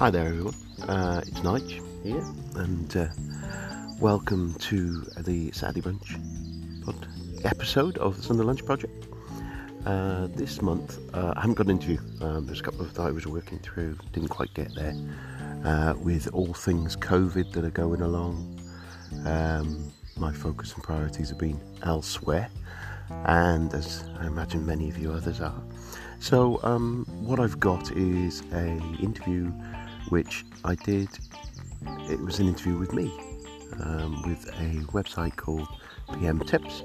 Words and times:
Hi 0.00 0.08
there, 0.08 0.28
everyone. 0.28 0.54
Uh, 0.88 1.20
it's 1.26 1.40
Nige 1.40 1.82
here, 2.02 2.24
and 2.54 2.96
uh, 2.96 3.08
welcome 4.00 4.54
to 4.54 5.02
the 5.18 5.52
Saturday 5.52 5.82
Brunch 5.82 6.82
pod 6.82 7.06
episode 7.44 7.98
of 7.98 8.16
the 8.16 8.22
Sunday 8.22 8.44
Lunch 8.44 8.64
Project. 8.64 9.08
Uh, 9.84 10.28
this 10.28 10.62
month, 10.62 10.98
uh, 11.12 11.34
I 11.36 11.40
haven't 11.42 11.56
got 11.56 11.66
an 11.66 11.72
interview. 11.72 11.98
Um, 12.22 12.46
there's 12.46 12.60
a 12.60 12.62
couple 12.62 12.80
of 12.80 12.94
that 12.94 13.02
I 13.02 13.10
was 13.10 13.26
working 13.26 13.58
through, 13.58 13.98
didn't 14.14 14.30
quite 14.30 14.54
get 14.54 14.74
there. 14.74 14.96
Uh, 15.66 15.92
with 15.98 16.30
all 16.32 16.54
things 16.54 16.96
COVID 16.96 17.52
that 17.52 17.66
are 17.66 17.70
going 17.70 18.00
along, 18.00 18.58
um, 19.26 19.92
my 20.16 20.32
focus 20.32 20.72
and 20.72 20.82
priorities 20.82 21.28
have 21.28 21.38
been 21.38 21.60
elsewhere, 21.82 22.48
and 23.26 23.74
as 23.74 24.04
I 24.18 24.28
imagine 24.28 24.64
many 24.64 24.88
of 24.88 24.96
you 24.96 25.12
others 25.12 25.42
are. 25.42 25.62
So, 26.20 26.60
um, 26.62 27.06
what 27.22 27.40
I've 27.40 27.58
got 27.60 27.92
is 27.92 28.42
a 28.52 28.78
interview 29.02 29.50
which 30.08 30.44
I 30.64 30.74
did. 30.74 31.08
It 32.08 32.20
was 32.20 32.38
an 32.38 32.48
interview 32.48 32.76
with 32.76 32.92
me 32.92 33.12
um, 33.82 34.22
with 34.22 34.48
a 34.48 34.84
website 34.92 35.36
called 35.36 35.68
PM 36.14 36.40
Tips. 36.40 36.82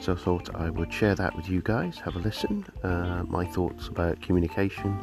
So 0.00 0.12
I 0.12 0.16
thought 0.16 0.54
I 0.54 0.70
would 0.70 0.92
share 0.92 1.14
that 1.14 1.34
with 1.34 1.48
you 1.48 1.62
guys. 1.62 1.98
Have 1.98 2.16
a 2.16 2.18
listen. 2.18 2.66
Uh, 2.82 3.24
my 3.26 3.46
thoughts 3.46 3.88
about 3.88 4.20
communication 4.20 4.98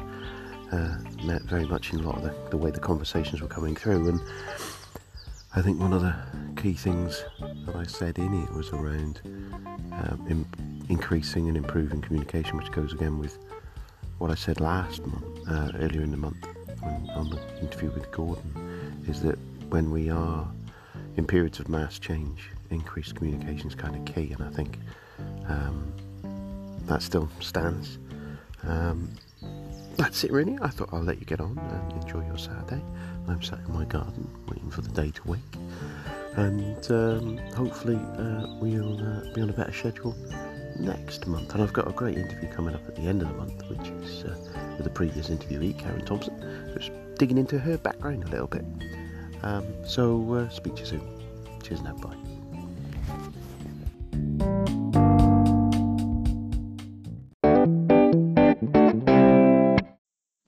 uh, 0.72 0.98
met 1.24 1.42
very 1.44 1.66
much 1.66 1.94
in 1.94 2.00
a 2.00 2.04
lot 2.04 2.18
of 2.18 2.24
the, 2.24 2.36
the 2.52 2.58
way 2.58 2.72
the 2.72 2.80
conversations 2.80 3.42
were 3.42 3.48
coming 3.48 3.76
through, 3.76 4.10
and 4.10 4.22
I 5.56 5.62
think 5.62 5.80
one 5.80 5.92
of 5.92 6.02
the 6.02 6.16
key 6.56 6.74
things 6.74 7.26
that 7.66 7.76
I 7.76 7.84
said 7.84 8.18
in 8.18 8.44
it 8.44 8.54
was 8.54 8.70
around 8.70 9.22
um, 9.92 10.26
in, 10.30 10.46
increasing 10.88 11.48
and 11.48 11.58
improving 11.58 12.02
communication, 12.02 12.58
which 12.58 12.72
goes 12.72 12.94
again 12.94 13.18
with 13.18 13.38
what 14.20 14.30
I 14.32 14.36
said 14.36 14.62
last 14.62 15.06
month, 15.06 15.50
uh, 15.50 15.72
earlier 15.80 16.04
in 16.04 16.12
the 16.12 16.18
month 16.18 16.46
on, 16.84 17.10
on 17.16 17.30
the 17.30 17.60
interview 17.60 17.92
with 17.92 18.12
Gordon, 18.12 19.04
is 19.08 19.22
that 19.22 19.38
when 19.70 19.92
we 19.92 20.10
are 20.10 20.48
in 21.18 21.26
periods 21.26 21.60
of 21.60 21.70
mass 21.70 22.00
change, 22.00 22.50
increased 22.70 23.16
communication 23.16 23.68
is 23.68 23.76
kind 23.76 23.96
of 23.96 24.14
key, 24.14 24.32
and 24.32 24.44
I 24.44 24.50
think 24.50 24.80
um, 25.48 25.92
that 26.86 27.02
still 27.02 27.30
stands. 27.40 28.00
Um, 28.64 29.10
that's 29.98 30.24
it, 30.24 30.32
really. 30.32 30.58
I 30.62 30.70
thought 30.70 30.90
I'll 30.92 31.04
let 31.04 31.20
you 31.20 31.26
get 31.26 31.42
on 31.42 31.58
and 31.58 32.04
enjoy 32.04 32.26
your 32.26 32.38
Saturday. 32.38 32.82
I'm 33.28 33.42
sat 33.42 33.60
in 33.60 33.74
my 33.74 33.86
garden 33.86 34.28
waiting 34.48 34.72
for 34.72 34.82
the 34.82 34.90
day 34.90 35.12
to 35.12 35.28
wake, 35.28 35.40
and 36.36 36.92
um, 36.92 37.38
hopefully 37.56 37.96
uh, 37.96 38.48
we'll 38.60 39.00
uh, 39.00 39.34
be 39.34 39.42
on 39.42 39.50
a 39.50 39.54
better 39.54 39.74
schedule 39.74 40.16
next 40.80 41.28
month. 41.28 41.54
And 41.54 41.62
I've 41.62 41.74
got 41.74 41.88
a 41.88 41.92
great 41.92 42.18
interview 42.18 42.50
coming 42.52 42.74
up 42.74 42.88
at 42.88 42.96
the 42.96 43.04
end 43.04 43.22
of 43.22 43.28
the 43.28 43.36
month, 43.36 43.70
which 43.70 43.90
is 43.90 44.24
uh, 44.24 44.36
with 44.78 44.86
the 44.86 44.90
previous 44.90 45.30
interviewee, 45.30 45.78
Karen 45.78 46.04
Thompson, 46.06 46.41
digging 47.22 47.38
into 47.38 47.60
her 47.60 47.78
background 47.78 48.24
a 48.24 48.28
little 48.30 48.48
bit. 48.48 48.66
Um, 49.44 49.64
so, 49.86 50.34
uh, 50.34 50.50
speak 50.50 50.74
to 50.78 50.80
you 50.82 50.88
soon. 50.88 51.02
Cheers 51.62 51.84
now, 51.84 51.94
bye. 51.94 52.18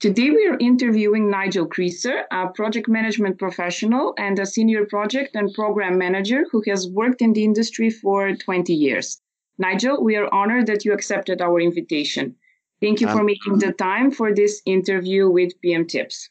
Today 0.00 0.30
we 0.30 0.48
are 0.48 0.58
interviewing 0.58 1.30
Nigel 1.30 1.68
Creaser, 1.68 2.24
a 2.32 2.48
project 2.48 2.88
management 2.88 3.38
professional 3.38 4.12
and 4.18 4.36
a 4.40 4.44
senior 4.44 4.84
project 4.84 5.36
and 5.36 5.54
program 5.54 5.96
manager 5.96 6.44
who 6.50 6.60
has 6.66 6.88
worked 6.88 7.22
in 7.22 7.34
the 7.34 7.44
industry 7.44 7.88
for 7.88 8.34
20 8.34 8.74
years. 8.74 9.22
Nigel, 9.58 10.02
we 10.02 10.16
are 10.16 10.28
honored 10.34 10.66
that 10.66 10.84
you 10.84 10.92
accepted 10.92 11.40
our 11.40 11.60
invitation. 11.60 12.34
Thank 12.80 13.00
you 13.00 13.06
um, 13.06 13.16
for 13.16 13.22
making 13.22 13.60
the 13.60 13.72
time 13.72 14.10
for 14.10 14.34
this 14.34 14.60
interview 14.66 15.30
with 15.30 15.52
PM 15.62 15.86
Tips. 15.86 16.30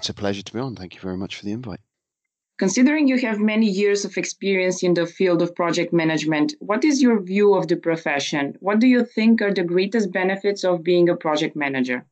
It's 0.00 0.08
a 0.08 0.14
pleasure 0.14 0.40
to 0.40 0.52
be 0.54 0.58
on. 0.58 0.76
Thank 0.76 0.94
you 0.94 1.00
very 1.02 1.18
much 1.18 1.36
for 1.36 1.44
the 1.44 1.52
invite. 1.52 1.80
Considering 2.58 3.06
you 3.06 3.18
have 3.18 3.38
many 3.38 3.66
years 3.66 4.06
of 4.06 4.16
experience 4.16 4.82
in 4.82 4.94
the 4.94 5.04
field 5.04 5.42
of 5.42 5.54
project 5.54 5.92
management, 5.92 6.54
what 6.60 6.86
is 6.86 7.02
your 7.02 7.20
view 7.20 7.52
of 7.52 7.68
the 7.68 7.76
profession? 7.76 8.56
What 8.60 8.78
do 8.78 8.86
you 8.86 9.04
think 9.04 9.42
are 9.42 9.52
the 9.52 9.62
greatest 9.62 10.10
benefits 10.10 10.64
of 10.64 10.82
being 10.82 11.10
a 11.10 11.16
project 11.16 11.54
manager? 11.54 12.06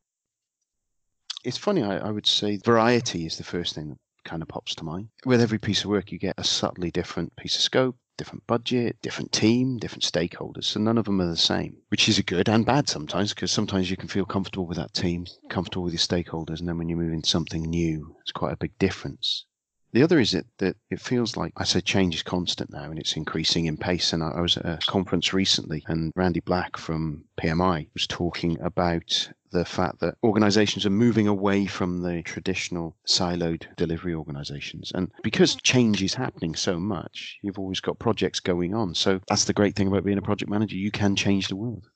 It's 1.43 1.57
funny, 1.57 1.81
I, 1.81 1.97
I 1.97 2.11
would 2.11 2.27
say 2.27 2.59
variety 2.63 3.25
is 3.25 3.37
the 3.37 3.43
first 3.43 3.73
thing 3.73 3.89
that 3.89 3.97
kind 4.23 4.43
of 4.43 4.47
pops 4.47 4.75
to 4.75 4.83
mind. 4.83 5.09
With 5.25 5.41
every 5.41 5.57
piece 5.57 5.83
of 5.83 5.89
work, 5.89 6.11
you 6.11 6.19
get 6.19 6.35
a 6.37 6.43
subtly 6.43 6.91
different 6.91 7.35
piece 7.37 7.55
of 7.55 7.63
scope, 7.63 7.95
different 8.19 8.45
budget, 8.45 9.01
different 9.01 9.31
team, 9.31 9.77
different 9.77 10.03
stakeholders. 10.03 10.65
So 10.65 10.79
none 10.79 10.97
of 10.97 11.05
them 11.05 11.21
are 11.21 11.25
the 11.25 11.37
same, 11.37 11.77
which 11.87 12.09
is 12.09 12.19
a 12.19 12.23
good 12.23 12.49
and 12.49 12.65
bad 12.65 12.89
sometimes 12.89 13.33
because 13.33 13.51
sometimes 13.51 13.89
you 13.89 13.97
can 13.97 14.09
feel 14.09 14.25
comfortable 14.25 14.67
with 14.67 14.77
that 14.77 14.93
team, 14.93 15.25
comfortable 15.49 15.85
with 15.85 15.93
your 15.93 15.99
stakeholders, 15.99 16.59
and 16.59 16.67
then 16.67 16.77
when 16.77 16.89
you 16.89 16.97
move 16.97 17.13
into 17.13 17.29
something 17.29 17.63
new, 17.63 18.15
it's 18.21 18.33
quite 18.33 18.53
a 18.53 18.57
big 18.57 18.77
difference. 18.77 19.45
The 19.91 20.03
other 20.03 20.19
is 20.19 20.31
that, 20.31 20.45
that 20.59 20.75
it 20.91 21.01
feels 21.01 21.35
like 21.35 21.53
I 21.57 21.63
said 21.63 21.83
change 21.83 22.15
is 22.15 22.23
constant 22.23 22.71
now 22.71 22.91
and 22.91 22.99
it's 22.99 23.17
increasing 23.17 23.65
in 23.65 23.77
pace. 23.77 24.13
And 24.13 24.23
I, 24.23 24.29
I 24.29 24.41
was 24.41 24.57
at 24.57 24.65
a 24.65 24.77
conference 24.85 25.33
recently 25.33 25.83
and 25.87 26.13
Randy 26.15 26.41
Black 26.41 26.77
from 26.77 27.23
PMI 27.41 27.87
was 27.93 28.05
talking 28.05 28.59
about 28.61 29.29
the 29.51 29.65
fact 29.65 29.99
that 29.99 30.15
organizations 30.23 30.85
are 30.85 30.91
moving 30.91 31.27
away 31.27 31.65
from 31.65 32.01
the 32.01 32.21
traditional 32.21 32.95
siloed 33.07 33.65
delivery 33.77 34.13
organizations. 34.13 34.91
And 34.93 35.11
because 35.23 35.53
mm-hmm. 35.53 35.63
change 35.63 36.03
is 36.03 36.13
happening 36.13 36.55
so 36.55 36.79
much, 36.79 37.39
you've 37.41 37.59
always 37.59 37.79
got 37.79 37.97
projects 37.97 38.39
going 38.39 38.75
on. 38.75 38.93
So 38.93 39.19
that's 39.27 39.45
the 39.45 39.53
great 39.53 39.75
thing 39.75 39.87
about 39.87 40.05
being 40.05 40.19
a 40.19 40.21
project 40.23 40.51
manager. 40.51 40.75
You 40.75 40.91
can 40.91 41.15
change 41.15 41.47
the 41.47 41.55
world. 41.55 41.87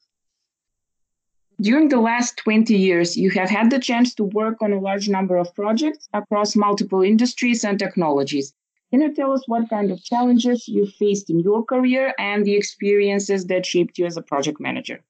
During 1.61 1.89
the 1.89 1.99
last 1.99 2.37
20 2.37 2.75
years, 2.75 3.15
you 3.15 3.29
have 3.31 3.49
had 3.49 3.69
the 3.69 3.79
chance 3.79 4.15
to 4.15 4.23
work 4.23 4.61
on 4.61 4.73
a 4.73 4.79
large 4.79 5.07
number 5.07 5.37
of 5.37 5.53
projects 5.53 6.09
across 6.13 6.55
multiple 6.55 7.01
industries 7.01 7.63
and 7.63 7.77
technologies. 7.77 8.53
Can 8.91 9.01
you 9.01 9.13
tell 9.13 9.31
us 9.31 9.43
what 9.47 9.69
kind 9.69 9.91
of 9.91 10.03
challenges 10.03 10.67
you 10.67 10.85
faced 10.85 11.29
in 11.29 11.39
your 11.39 11.63
career 11.63 12.13
and 12.17 12.45
the 12.45 12.55
experiences 12.55 13.45
that 13.47 13.65
shaped 13.65 13.97
you 13.97 14.05
as 14.05 14.17
a 14.17 14.21
project 14.21 14.59
manager? 14.59 15.03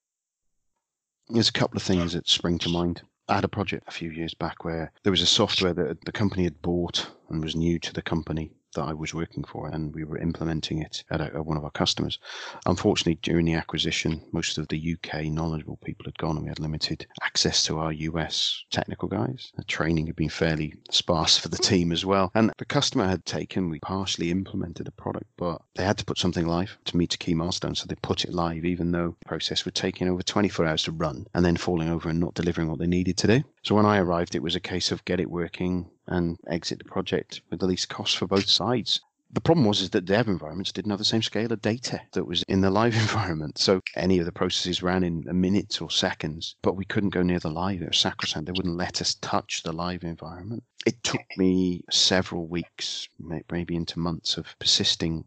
There's 1.30 1.50
a 1.50 1.53
couple 1.53 1.78
of 1.78 1.84
things 1.84 2.14
that 2.14 2.28
spring 2.28 2.59
to 2.59 2.70
mind. 2.70 3.02
I 3.30 3.36
had 3.36 3.46
a 3.46 3.50
project 3.50 3.86
a 3.88 3.92
few 3.92 4.12
years 4.12 4.34
back 4.34 4.66
where 4.66 4.92
there 5.03 5.12
was 5.12 5.22
a 5.22 5.26
software 5.26 5.74
that 5.74 6.03
the 6.06 6.12
company 6.12 6.44
had 6.44 6.62
bought 6.62 7.09
and 7.30 7.42
was 7.42 7.56
new 7.56 7.80
to 7.80 7.94
the 7.94 8.02
company 8.02 8.52
that 8.73 8.84
I 8.84 8.94
was 8.94 9.13
working 9.13 9.44
for, 9.44 9.67
and 9.67 9.94
we 9.94 10.03
were 10.03 10.17
implementing 10.17 10.81
it 10.81 11.03
at, 11.09 11.22
a, 11.22 11.25
at, 11.25 11.45
one 11.45 11.57
of 11.57 11.63
our 11.63 11.72
customers. 11.72 12.19
Unfortunately, 12.66 13.19
during 13.22 13.45
the 13.45 13.53
acquisition, 13.53 14.22
most 14.31 14.57
of 14.57 14.67
the 14.67 14.95
UK 14.95 15.25
knowledgeable 15.25 15.78
people 15.78 16.06
had 16.06 16.17
gone, 16.17 16.38
and 16.38 16.44
we 16.44 16.50
had 16.50 16.59
limited 16.59 17.06
access 17.22 17.63
to 17.63 17.79
our 17.79 17.91
US 17.94 18.63
technical 18.72 19.07
guys. 19.07 19.51
The 19.56 19.63
training 19.63 20.07
had 20.07 20.16
been 20.16 20.29
fairly 20.29 20.73
sparse 20.89 21.38
for 21.38 21.50
the 21.50 21.57
team 21.57 21.91
as 21.91 22.06
well, 22.06 22.31
and 22.35 22.51
the 22.57 22.66
customer 22.66 23.07
had 23.07 23.25
taken, 23.25 23.69
we 23.69 23.79
partially 23.79 24.31
implemented 24.31 24.88
the 24.88 24.91
product, 24.91 25.28
but 25.38 25.61
they 25.75 25.84
had 25.84 25.97
to 25.97 26.05
put 26.05 26.17
something 26.17 26.47
live 26.47 26.78
to 26.85 26.97
meet 26.97 27.13
a 27.13 27.17
key 27.17 27.34
milestone, 27.34 27.75
so 27.75 27.85
they 27.88 27.95
put 27.95 28.25
it 28.25 28.34
live, 28.34 28.66
even 28.66 28.91
though 28.91 29.16
the 29.19 29.25
process 29.25 29.66
would 29.66 29.75
taking 29.75 30.07
over 30.07 30.22
24 30.22 30.66
hours 30.66 30.84
to 30.84 30.91
run, 30.91 31.25
and 31.34 31.45
then 31.45 31.57
falling 31.57 31.90
over 31.90 32.09
and 32.09 32.19
not 32.19 32.34
delivering 32.34 32.69
what 32.69 32.79
they 32.79 32.88
needed 32.88 33.17
to 33.17 33.28
do. 33.28 33.44
So 33.63 33.75
when 33.75 33.85
I 33.85 33.97
arrived, 33.97 34.35
it 34.35 34.44
was 34.44 34.55
a 34.55 34.59
case 34.59 34.91
of 34.91 35.05
get 35.05 35.19
it 35.19 35.29
working, 35.29 35.90
and 36.08 36.38
exit 36.47 36.80
the 36.80 36.86
project 36.86 37.41
with 37.50 37.59
the 37.59 37.66
least 37.66 37.90
cost 37.90 38.18
for 38.18 38.28
both 38.28 38.50
sides. 38.50 39.02
The 39.31 39.41
problem 39.41 39.66
was 39.66 39.81
is 39.81 39.90
that 39.90 40.06
dev 40.06 40.28
environments 40.28 40.72
didn't 40.72 40.91
have 40.91 41.00
the 41.00 41.06
same 41.06 41.24
scale 41.24 41.52
of 41.52 41.62
data 41.62 42.02
that 42.12 42.25
was 42.25 42.44
in 42.44 42.62
the 42.62 42.69
live 42.69 42.94
environment. 43.08 43.58
So 43.58 43.81
any 43.96 44.19
of 44.19 44.25
the 44.25 44.31
processes 44.31 44.84
ran 44.84 45.03
in 45.03 45.24
minutes 45.41 45.81
or 45.81 45.90
seconds, 45.90 46.56
but 46.62 46.75
we 46.75 46.86
couldn't 46.86 47.09
go 47.09 47.24
near 47.24 47.40
the 47.40 47.50
live. 47.50 47.81
It 47.81 47.88
was 47.88 47.97
sacrosanct. 47.97 48.46
They 48.46 48.52
wouldn't 48.52 48.78
let 48.78 49.02
us 49.02 49.16
touch 49.16 49.64
the 49.64 49.74
live 49.74 50.03
environment. 50.03 50.64
It 50.86 51.02
took 51.03 51.25
me 51.36 51.84
several 51.90 52.46
weeks, 52.46 53.08
maybe 53.50 53.76
into 53.76 53.97
months 53.97 54.38
of 54.38 54.55
persisting 54.59 55.26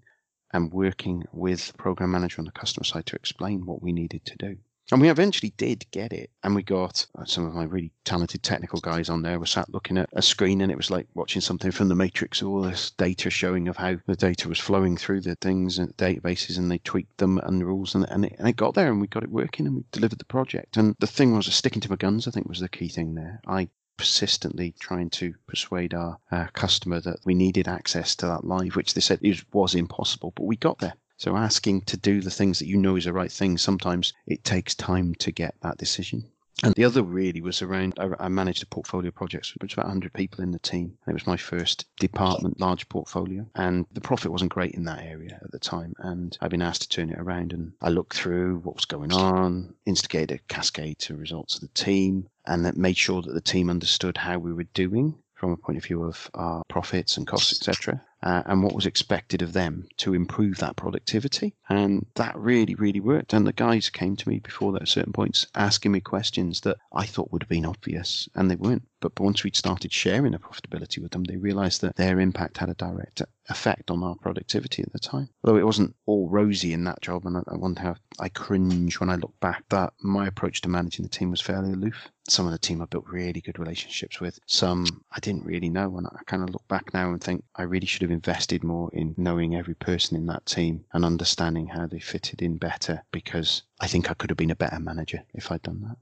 and 0.52 0.72
working 0.72 1.24
with 1.32 1.76
program 1.76 2.12
manager 2.12 2.40
on 2.40 2.44
the 2.44 2.52
customer 2.52 2.84
side 2.84 3.06
to 3.06 3.16
explain 3.16 3.66
what 3.66 3.82
we 3.82 3.92
needed 3.92 4.24
to 4.26 4.36
do. 4.36 4.56
And 4.92 5.00
we 5.00 5.10
eventually 5.10 5.52
did 5.56 5.84
get 5.90 6.12
it. 6.12 6.30
And 6.44 6.54
we 6.54 6.62
got 6.62 7.06
uh, 7.18 7.24
some 7.24 7.44
of 7.44 7.54
my 7.54 7.64
really 7.64 7.90
talented 8.04 8.42
technical 8.42 8.78
guys 8.80 9.08
on 9.08 9.22
there 9.22 9.40
were 9.40 9.46
sat 9.46 9.72
looking 9.72 9.98
at 9.98 10.08
a 10.12 10.22
screen 10.22 10.60
and 10.60 10.70
it 10.70 10.76
was 10.76 10.90
like 10.90 11.08
watching 11.14 11.42
something 11.42 11.72
from 11.72 11.88
the 11.88 11.96
Matrix, 11.96 12.42
all 12.42 12.62
this 12.62 12.92
data 12.92 13.28
showing 13.28 13.66
of 13.66 13.76
how 13.76 13.96
the 14.06 14.14
data 14.14 14.48
was 14.48 14.60
flowing 14.60 14.96
through 14.96 15.22
the 15.22 15.34
things 15.36 15.78
and 15.78 15.96
databases 15.96 16.56
and 16.56 16.70
they 16.70 16.78
tweaked 16.78 17.18
them 17.18 17.38
and 17.38 17.60
the 17.60 17.66
rules 17.66 17.94
and, 17.96 18.08
and, 18.10 18.26
it, 18.26 18.36
and 18.38 18.48
it 18.48 18.56
got 18.56 18.74
there 18.74 18.90
and 18.90 19.00
we 19.00 19.08
got 19.08 19.24
it 19.24 19.30
working 19.30 19.66
and 19.66 19.76
we 19.76 19.84
delivered 19.90 20.20
the 20.20 20.24
project. 20.24 20.76
And 20.76 20.94
the 21.00 21.06
thing 21.08 21.34
was 21.34 21.52
sticking 21.52 21.80
to 21.82 21.90
my 21.90 21.96
guns, 21.96 22.28
I 22.28 22.30
think 22.30 22.48
was 22.48 22.60
the 22.60 22.68
key 22.68 22.88
thing 22.88 23.14
there. 23.14 23.40
I 23.46 23.68
persistently 23.96 24.74
trying 24.78 25.10
to 25.10 25.34
persuade 25.48 25.94
our, 25.94 26.18
our 26.30 26.48
customer 26.52 27.00
that 27.00 27.18
we 27.24 27.34
needed 27.34 27.66
access 27.66 28.14
to 28.16 28.26
that 28.26 28.44
live, 28.44 28.76
which 28.76 28.94
they 28.94 29.00
said 29.00 29.20
was 29.52 29.74
impossible, 29.74 30.32
but 30.36 30.44
we 30.44 30.56
got 30.56 30.78
there. 30.78 30.94
So 31.18 31.36
asking 31.36 31.82
to 31.82 31.96
do 31.96 32.20
the 32.20 32.30
things 32.30 32.58
that 32.58 32.66
you 32.66 32.76
know 32.76 32.96
is 32.96 33.04
the 33.04 33.12
right 33.12 33.32
thing, 33.32 33.56
sometimes 33.58 34.12
it 34.26 34.44
takes 34.44 34.74
time 34.74 35.14
to 35.16 35.32
get 35.32 35.54
that 35.62 35.78
decision. 35.78 36.30
And 36.62 36.74
the 36.74 36.84
other 36.84 37.02
really 37.02 37.42
was 37.42 37.60
around, 37.60 37.98
I 37.98 38.28
managed 38.28 38.62
a 38.62 38.66
portfolio 38.66 39.08
of 39.08 39.14
projects, 39.14 39.54
which 39.54 39.62
was 39.62 39.72
about 39.74 39.88
100 39.88 40.14
people 40.14 40.42
in 40.42 40.52
the 40.52 40.58
team. 40.58 40.96
It 41.06 41.12
was 41.12 41.26
my 41.26 41.36
first 41.36 41.84
department, 41.98 42.60
large 42.60 42.88
portfolio. 42.88 43.46
And 43.54 43.84
the 43.92 44.00
profit 44.00 44.32
wasn't 44.32 44.52
great 44.52 44.72
in 44.72 44.84
that 44.84 45.02
area 45.02 45.38
at 45.42 45.50
the 45.50 45.58
time. 45.58 45.92
And 45.98 46.36
I've 46.40 46.50
been 46.50 46.62
asked 46.62 46.82
to 46.82 46.88
turn 46.88 47.10
it 47.10 47.18
around. 47.18 47.52
And 47.52 47.72
I 47.82 47.90
looked 47.90 48.16
through 48.16 48.60
what 48.60 48.76
was 48.76 48.86
going 48.86 49.12
on, 49.12 49.74
instigated 49.84 50.40
a 50.40 50.52
cascade 50.52 50.98
to 51.00 51.16
results 51.16 51.56
of 51.56 51.60
the 51.60 51.68
team, 51.68 52.26
and 52.46 52.64
that 52.64 52.78
made 52.78 52.96
sure 52.96 53.20
that 53.20 53.34
the 53.34 53.40
team 53.42 53.68
understood 53.68 54.16
how 54.16 54.38
we 54.38 54.54
were 54.54 54.64
doing 54.64 55.14
from 55.34 55.50
a 55.50 55.56
point 55.58 55.76
of 55.76 55.84
view 55.84 56.04
of 56.04 56.30
our 56.32 56.62
profits 56.68 57.18
and 57.18 57.26
costs, 57.26 57.52
etc 57.52 58.00
uh, 58.22 58.42
and 58.46 58.62
what 58.62 58.74
was 58.74 58.86
expected 58.86 59.42
of 59.42 59.52
them 59.52 59.86
to 59.98 60.14
improve 60.14 60.58
that 60.58 60.76
productivity. 60.76 61.54
And 61.68 62.06
that 62.14 62.36
really, 62.36 62.74
really 62.74 63.00
worked. 63.00 63.32
And 63.32 63.46
the 63.46 63.52
guys 63.52 63.90
came 63.90 64.16
to 64.16 64.28
me 64.28 64.38
before 64.38 64.72
that 64.72 64.82
at 64.82 64.88
certain 64.88 65.12
points 65.12 65.46
asking 65.54 65.92
me 65.92 66.00
questions 66.00 66.60
that 66.62 66.78
I 66.92 67.04
thought 67.06 67.32
would 67.32 67.42
have 67.42 67.48
been 67.48 67.66
obvious, 67.66 68.28
and 68.34 68.50
they 68.50 68.56
weren't. 68.56 68.82
But 69.00 69.20
once 69.20 69.44
we'd 69.44 69.54
started 69.56 69.92
sharing 69.92 70.32
the 70.32 70.38
profitability 70.38 71.02
with 71.02 71.12
them, 71.12 71.24
they 71.24 71.36
realized 71.36 71.82
that 71.82 71.96
their 71.96 72.18
impact 72.18 72.56
had 72.58 72.70
a 72.70 72.74
direct 72.74 73.20
effect 73.48 73.90
on 73.90 74.02
our 74.02 74.16
productivity 74.16 74.82
at 74.82 74.92
the 74.92 74.98
time. 74.98 75.28
Although 75.44 75.58
it 75.58 75.66
wasn't 75.66 75.94
all 76.06 76.28
rosy 76.28 76.72
in 76.72 76.84
that 76.84 77.02
job, 77.02 77.26
and 77.26 77.36
I, 77.36 77.40
one 77.54 77.74
thing 77.74 77.94
I 78.18 78.28
cringe 78.30 78.98
when 78.98 79.10
I 79.10 79.16
look 79.16 79.38
back, 79.38 79.68
that 79.68 79.92
my 80.00 80.26
approach 80.26 80.62
to 80.62 80.68
managing 80.68 81.02
the 81.02 81.10
team 81.10 81.30
was 81.30 81.40
fairly 81.40 81.72
aloof. 81.72 82.08
Some 82.28 82.46
of 82.46 82.52
the 82.52 82.58
team 82.58 82.80
I 82.80 82.86
built 82.86 83.06
really 83.06 83.40
good 83.40 83.58
relationships 83.58 84.18
with. 84.18 84.40
Some 84.46 85.04
I 85.12 85.20
didn't 85.20 85.44
really 85.44 85.68
know, 85.68 85.98
and 85.98 86.06
I 86.06 86.22
kind 86.26 86.42
of 86.42 86.50
look 86.50 86.66
back 86.66 86.94
now 86.94 87.10
and 87.12 87.22
think 87.22 87.44
I 87.54 87.62
really 87.62 87.86
should 87.86 88.02
have 88.02 88.10
invested 88.10 88.64
more 88.64 88.90
in 88.92 89.14
knowing 89.18 89.54
every 89.54 89.74
person 89.74 90.16
in 90.16 90.26
that 90.26 90.46
team 90.46 90.86
and 90.92 91.04
understanding 91.04 91.66
how 91.66 91.86
they 91.86 92.00
fitted 92.00 92.40
in 92.40 92.56
better 92.56 93.02
because 93.12 93.62
I 93.78 93.86
think 93.88 94.10
I 94.10 94.14
could 94.14 94.30
have 94.30 94.38
been 94.38 94.50
a 94.50 94.56
better 94.56 94.80
manager 94.80 95.22
if 95.34 95.52
I'd 95.52 95.62
done 95.62 95.82
that. 95.82 95.98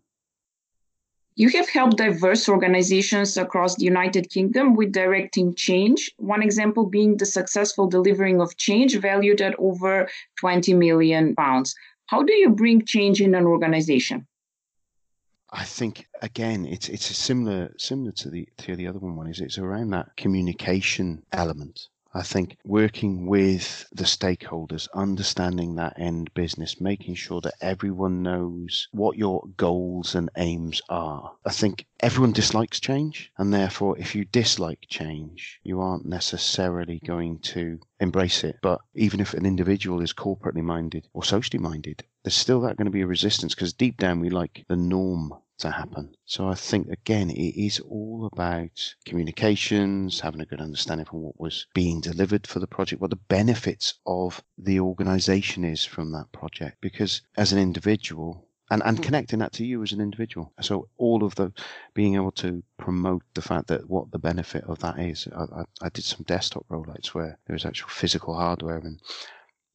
You 1.37 1.49
have 1.49 1.69
helped 1.69 1.97
diverse 1.97 2.49
organizations 2.49 3.37
across 3.37 3.75
the 3.75 3.85
United 3.85 4.31
Kingdom 4.31 4.75
with 4.75 4.93
directing 4.93 5.55
change. 5.57 6.13
One 6.17 6.43
example 6.43 6.87
being 6.87 7.17
the 7.17 7.27
successful 7.27 7.89
delivering 7.89 8.41
of 8.41 8.57
change 8.57 8.97
valued 9.01 9.41
at 9.41 9.59
over 9.59 10.09
20 10.39 10.75
million 10.75 11.35
pounds. 11.35 11.75
How 12.07 12.23
do 12.23 12.33
you 12.33 12.51
bring 12.51 12.85
change 12.85 13.21
in 13.21 13.35
an 13.35 13.47
organization? 13.47 14.29
I 15.51 15.65
think 15.65 16.07
again, 16.23 16.67
it's 16.67 16.89
it's 16.89 17.07
similar 17.17 17.73
similar 17.79 18.13
to 18.13 18.31
the 18.31 18.49
to 18.59 18.77
the 18.77 18.87
other 18.87 18.99
one. 18.99 19.29
Is 19.29 19.41
it's 19.41 19.59
around 19.59 19.91
that 19.91 20.17
communication 20.17 21.25
element 21.33 21.89
I 22.17 22.23
think 22.23 22.57
working 22.65 23.27
with 23.27 23.89
the 23.91 24.05
stakeholders, 24.05 24.87
understanding 24.95 25.75
that 25.75 25.99
end 25.99 26.33
business, 26.33 26.81
making 26.81 27.17
sure 27.17 27.41
that 27.41 27.55
everyone 27.61 28.23
knows 28.23 28.87
what 28.93 29.19
your 29.19 29.43
goals 29.57 30.15
and 30.15 30.31
aims 30.37 30.81
are. 30.89 31.35
I 31.45 31.51
think 31.51 31.87
everyone 31.99 32.33
dislikes 32.33 32.79
change, 32.79 33.33
and 33.37 33.53
therefore, 33.53 33.99
if 33.99 34.15
you 34.15 34.25
dislike 34.25 34.87
change, 34.89 35.59
you 35.65 35.81
aren't 35.81 36.07
necessarily 36.07 37.01
going 37.05 37.41
to 37.41 37.81
embrace 37.99 38.45
it. 38.45 38.61
But 38.63 38.81
even 38.95 39.19
if 39.19 39.35
an 39.35 39.45
individual 39.45 40.01
is 40.01 40.13
corporately 40.13 40.63
minded 40.63 41.09
or 41.15 41.25
socially 41.25 41.61
minded, 41.61 42.05
there's 42.23 42.37
still 42.37 42.61
that 42.61 42.77
going 42.77 42.87
to 42.87 42.93
be 42.93 43.03
a 43.03 43.07
resistance 43.09 43.57
because 43.57 43.73
deep 43.73 43.97
down 43.97 44.21
we 44.21 44.31
like 44.31 44.65
the 44.69 44.77
norm 44.77 45.35
to 45.59 45.71
happen. 45.71 46.15
So 46.25 46.49
I 46.49 46.55
think 46.55 46.89
again, 46.89 47.31
it 47.31 47.57
is 47.57 47.81
all 47.81 48.29
about 48.33 48.95
communications, 49.05 50.21
having 50.21 50.41
a 50.41 50.47
good 50.47 50.61
understanding 50.61 51.07
from 51.07 51.23
what 51.23 51.41
was 51.41 51.67
being 51.75 52.01
delivered 52.01 52.47
for 52.47 52.59
the 52.59 52.67
project, 52.67 53.01
what 53.01 53.11
the 53.11 53.17
benefits 53.17 53.95
of 54.07 54.43
the 54.59 54.81
organization 54.81 55.65
is 55.65 55.85
from 55.85 56.13
that 56.13 56.33
project. 56.33 56.79
Because 56.81 57.23
as 57.37 57.53
an 57.53 57.59
individual, 57.59 58.49
and, 58.71 58.83
and 58.85 58.97
hmm. 58.97 59.05
connecting 59.05 59.39
that 59.41 59.53
to 59.53 59.65
you 59.65 59.83
as 59.83 59.93
an 59.93 60.01
individual. 60.01 60.53
So 60.61 60.89
all 60.97 61.23
of 61.23 61.35
the 61.35 61.53
being 61.93 62.15
able 62.15 62.33
to 62.33 62.63
promote 62.79 63.23
the 63.35 63.43
fact 63.43 63.69
that 63.69 63.89
what 63.89 64.11
the 64.11 64.19
benefit 64.19 64.65
of 64.65 64.79
that 64.81 64.99
is. 64.99 65.29
I, 65.37 65.43
I, 65.43 65.65
I 65.83 65.89
did 65.91 66.05
some 66.05 66.25
desktop 66.25 66.67
rollouts 66.69 67.09
where 67.09 67.39
there 67.47 67.55
was 67.55 67.67
actual 67.67 67.91
physical 67.91 68.35
hardware 68.35 68.79
and 68.79 69.01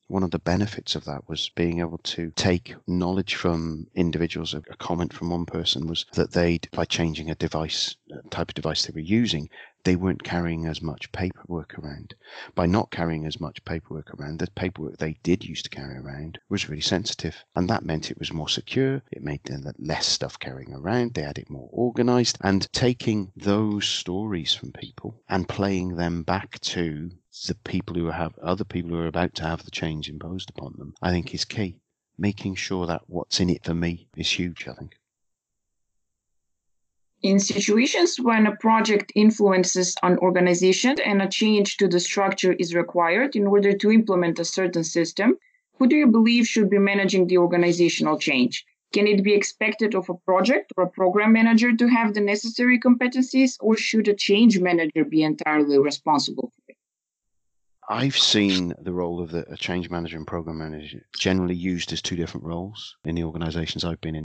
one 0.10 0.24
of 0.24 0.32
the 0.32 0.40
benefits 0.40 0.96
of 0.96 1.06
that 1.06 1.30
was 1.30 1.52
being 1.56 1.80
able 1.80 2.00
to 2.00 2.32
take 2.36 2.76
knowledge 2.88 3.36
from 3.36 3.88
individuals. 3.94 4.56
A, 4.56 4.62
comment 4.78 5.14
from 5.14 5.30
one 5.30 5.46
person 5.46 5.88
was 5.88 6.06
that 6.14 6.32
they'd, 6.32 6.68
by 6.72 6.84
changing 6.84 7.30
a 7.30 7.36
device, 7.36 7.96
type 8.32 8.50
of 8.50 8.56
device 8.56 8.86
they 8.86 8.94
were 8.94 9.00
using, 9.00 9.50
they 9.84 9.96
weren't 9.96 10.24
carrying 10.24 10.66
as 10.66 10.81
much 10.81 11.12
paperwork 11.12 11.80
around. 11.80 12.14
By 12.54 12.66
not 12.66 12.92
carrying 12.92 13.26
as 13.26 13.40
much 13.40 13.64
paperwork 13.64 14.14
around, 14.14 14.40
the 14.40 14.52
paperwork 14.52 14.98
they 14.98 15.14
did 15.24 15.46
used 15.46 15.64
to 15.64 15.70
carry 15.70 15.98
around 15.98 16.38
was 16.50 16.68
really 16.68 16.81
sensitive. 16.81 17.46
And 17.56 17.70
that 17.70 17.86
meant 17.86 18.12
it 18.12 18.20
was 18.20 18.34
more 18.34 18.50
secure. 18.50 19.02
It 19.12 19.24
made 19.24 19.44
them 19.46 19.64
less 19.78 20.06
stuff 20.06 20.38
carrying 20.38 20.74
around. 20.74 21.14
They 21.14 21.22
had 21.22 21.38
it 21.38 21.50
more 21.50 21.70
organized. 21.72 22.38
And 22.42 22.72
taking 22.74 23.31
those 23.36 23.88
stories 23.88 24.54
from 24.54 24.74
people 24.74 25.24
and 25.30 25.48
playing 25.48 25.96
them 25.96 26.24
back 26.24 26.60
to 26.60 27.12
the 27.48 27.56
people 27.56 27.96
who 27.96 28.08
have 28.08 28.38
other 28.40 28.66
people 28.66 28.92
who 28.92 29.00
are 29.00 29.08
about 29.08 29.34
to 29.36 29.44
have 29.44 29.64
the 29.64 29.72
change 29.72 30.10
imposed 30.10 30.50
upon 30.50 30.74
them, 30.78 30.94
I 31.02 31.12
think 31.12 31.34
is 31.34 31.46
key. 31.46 31.78
Making 32.18 32.56
sure 32.56 32.86
that 32.88 33.04
what's 33.08 33.40
in 33.40 33.50
it 33.50 33.64
for 33.64 33.74
me 33.74 34.10
is 34.18 34.30
huge, 34.30 34.68
I 34.68 34.74
think. 34.74 34.99
In 37.21 37.38
situations 37.38 38.18
when 38.18 38.48
a 38.48 38.56
project 38.56 39.12
influences 39.13 39.94
an 40.04 40.18
organization 40.19 40.95
and 41.04 41.21
a 41.21 41.27
change 41.27 41.75
to 41.77 41.88
the 41.89 42.00
structure 42.00 42.54
is 42.54 42.74
required 42.74 43.36
in 43.36 43.45
order 43.45 43.74
to 43.74 43.92
implement 43.92 44.39
a 44.39 44.45
certain 44.45 44.86
system, 44.86 45.38
who 45.77 45.88
do 45.88 45.98
you 45.98 46.07
believe 46.07 46.48
should 46.48 46.69
be 46.69 46.80
managing 46.80 47.27
the 47.27 47.38
organizational 47.38 48.18
change? 48.18 48.66
Can 48.94 49.06
it 49.06 49.21
be 49.21 49.33
expected 49.33 49.95
of 49.95 50.10
a 50.10 50.13
project 50.13 50.71
or 50.77 50.86
a 50.86 50.89
program 50.89 51.33
manager 51.33 51.75
to 51.75 51.88
have 51.88 52.13
the 52.13 52.21
necessary 52.21 52.80
competencies, 52.80 53.57
or 53.60 53.75
should 53.75 54.07
a 54.07 54.15
change 54.15 54.60
manager 54.60 55.04
be 55.04 55.22
entirely 55.22 55.77
responsible 55.77 56.54
for 56.56 56.72
it? 56.72 56.77
I've 57.89 58.18
seen 58.18 58.74
the 58.81 58.94
role 58.94 59.22
of 59.22 59.31
the, 59.31 59.45
a 59.51 59.57
change 59.57 59.89
manager 59.89 60.15
and 60.15 60.25
program 60.25 60.60
manager 60.60 61.06
generally 61.18 61.56
used 61.56 61.92
as 61.92 62.01
two 62.01 62.15
different 62.15 62.45
roles 62.45 62.95
in 63.04 63.15
the 63.15 63.25
organizations 63.25 63.83
I've 63.83 64.00
been 64.00 64.15
in. 64.15 64.24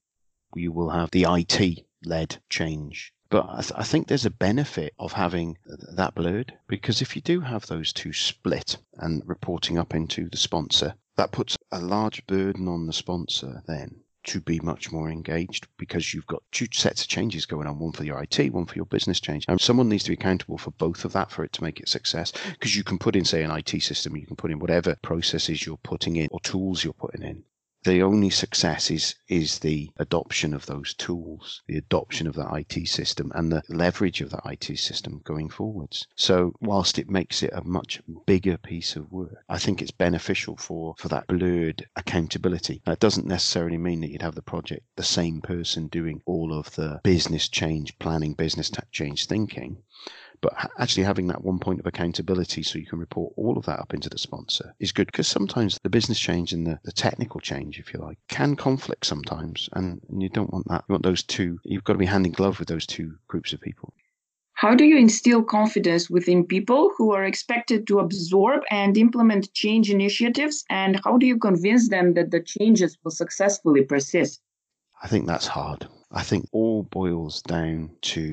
You 0.55 0.70
will 0.70 0.90
have 0.90 1.11
the 1.11 1.26
IT 1.29 1.85
led 2.06 2.43
change. 2.49 3.12
But 3.31 3.47
I, 3.49 3.61
th- 3.62 3.73
I, 3.77 3.83
think 3.83 4.06
there's 4.06 4.27
a 4.27 4.31
benefit 4.31 4.95
of 4.99 5.12
having 5.12 5.59
that 5.67 6.15
blurred 6.15 6.56
because 6.69 7.03
if 7.03 7.17
you 7.17 7.23
do 7.23 7.41
have 7.41 7.67
those 7.67 7.93
two 7.93 8.12
split 8.12 8.77
and 8.99 9.23
reporting 9.27 9.79
up 9.79 9.95
into 9.95 10.29
the 10.29 10.37
sponsor, 10.37 10.95
that 11.17 11.33
puts 11.33 11.56
a 11.73 11.81
large 11.81 12.27
burden 12.27 12.69
on 12.69 12.87
the 12.87 12.93
sponsor 12.93 13.62
then 13.67 14.03
to 14.25 14.41
be 14.41 14.59
much 14.61 14.91
more 14.91 15.11
engaged 15.11 15.67
because 15.79 16.15
you've 16.15 16.27
got 16.27 16.43
two 16.51 16.67
sets 16.73 17.03
of 17.03 17.09
changes 17.09 17.47
going 17.47 17.67
on 17.67 17.79
one 17.79 17.93
for 17.93 18.05
your 18.05 18.23
IT, 18.23 18.53
one 18.53 18.67
for 18.67 18.77
your 18.77 18.87
business 18.87 19.21
change. 19.21 19.45
And 19.49 19.61
someone 19.61 19.89
needs 19.89 20.05
to 20.05 20.11
be 20.11 20.15
accountable 20.15 20.59
for 20.59 20.71
both 20.73 21.05
of 21.05 21.12
that 21.12 21.31
for 21.31 21.45
it 21.45 21.53
to 21.55 21.62
make 21.62 21.81
it 21.81 21.89
success. 21.89 22.33
Because 22.53 22.77
you 22.77 22.85
can 22.85 22.99
put 22.99 23.17
in, 23.17 23.25
say, 23.25 23.43
an 23.43 23.50
IT 23.50 23.83
system, 23.83 24.17
you 24.17 24.26
can 24.26 24.37
put 24.37 24.50
in 24.50 24.59
whatever 24.59 24.97
processes 25.02 25.64
you're 25.67 25.76
putting 25.78 26.17
in 26.17 26.28
or 26.31 26.40
tools 26.40 26.83
you're 26.83 26.93
putting 26.95 27.23
in 27.23 27.45
the 27.85 28.03
only 28.03 28.31
success 28.31 28.91
is 28.91 29.14
is 29.29 29.59
the 29.59 29.91
adoption 29.99 30.55
of 30.55 30.64
those 30.64 30.95
tools, 30.95 31.62
the 31.67 31.76
adoption 31.76 32.26
of 32.26 32.35
that 32.35 32.50
IT 32.53 32.88
system, 32.88 33.31
and 33.35 33.53
the 33.53 33.62
leverage 33.69 34.23
of 34.23 34.31
that 34.31 34.43
IT 34.47 34.79
system 34.79 35.21
going 35.25 35.50
forwards. 35.50 36.07
So, 36.17 36.55
whilst 36.61 36.99
it 36.99 37.11
makes 37.11 37.43
it 37.43 37.50
a 37.53 37.62
much 37.62 38.00
bigger 38.26 38.57
piece 38.57 38.97
of 38.97 39.12
work, 39.12 39.45
I 39.50 39.59
think 39.59 39.83
it's 39.83 39.91
beneficial 39.91 40.57
for 40.57 40.95
for 40.97 41.09
that 41.09 41.26
blurred 41.26 41.87
accountability. 41.95 42.81
That 42.87 43.00
doesn't 43.00 43.26
necessarily 43.26 43.79
mean 43.79 44.00
that 44.00 44.11
you'd 44.11 44.23
have 44.23 44.35
the 44.35 44.43
project 44.43 44.87
the 44.97 45.03
same 45.03 45.43
person 45.43 45.88
doing 45.88 46.23
all 46.25 46.59
of 46.59 46.75
the 46.76 47.00
business 47.05 47.49
change 47.49 47.99
planning, 47.99 48.33
business 48.33 48.71
change 48.93 49.26
thinking 49.26 49.83
but 50.45 50.71
actually 50.79 51.05
having 51.05 51.27
that 51.29 51.43
one 51.43 51.59
point 51.59 51.81
of 51.81 51.87
accountability 51.87 52.63
so 52.63 52.79
you 52.79 52.85
can 52.85 52.99
report 52.99 53.33
all 53.39 53.57
of 53.57 53.65
that 53.65 53.79
up 53.79 53.95
into 53.95 54.11
the 54.11 54.19
sponsor 54.19 54.75
is 54.79 54.93
good 54.93 55.07
because 55.07 55.27
sometimes 55.27 55.79
the 55.83 55.89
business 55.89 56.21
change 56.21 56.53
and 56.53 56.67
the, 56.67 56.79
the 56.85 56.93
technical 56.93 57.41
change, 57.41 57.79
if 57.79 57.95
you 57.95 57.99
like, 57.99 58.19
can 58.29 58.55
conflict 58.55 59.07
sometimes. 59.07 59.71
And, 59.73 60.03
and 60.11 60.23
you 60.23 60.29
don't 60.29 60.53
want 60.53 60.69
that. 60.69 60.85
You 60.87 60.93
want 60.93 61.03
those 61.03 61.23
two, 61.23 61.59
you've 61.65 61.85
got 61.85 61.95
to 61.95 61.99
be 61.99 62.05
hand 62.05 62.27
in 62.27 62.33
glove 62.33 62.59
with 62.59 62.69
those 62.69 62.85
two 62.85 63.15
groups 63.27 63.55
of 63.55 63.63
people. 63.63 63.95
How 64.53 64.75
do 64.75 64.85
you 64.85 64.99
instill 64.99 65.43
confidence 65.43 66.11
within 66.11 66.45
people 66.45 66.93
who 66.99 67.15
are 67.15 67.25
expected 67.25 67.87
to 67.87 68.01
absorb 68.01 68.65
and 68.71 68.99
implement 68.99 69.55
change 69.55 69.91
initiatives? 69.91 70.63
And 70.69 71.01
how 71.05 71.17
do 71.17 71.25
you 71.25 71.39
convince 71.39 71.89
them 71.89 72.13
that 72.15 72.33
the 72.33 72.43
changes 72.43 72.99
will 73.03 73.13
successfully 73.13 73.83
persist? 73.83 74.43
I 75.03 75.09
think 75.09 75.27
that's 75.27 75.47
hard. 75.47 75.89
I 76.14 76.23
think 76.23 76.47
all 76.52 76.85
boils 76.85 77.42
down 77.42 77.90
to 78.02 78.33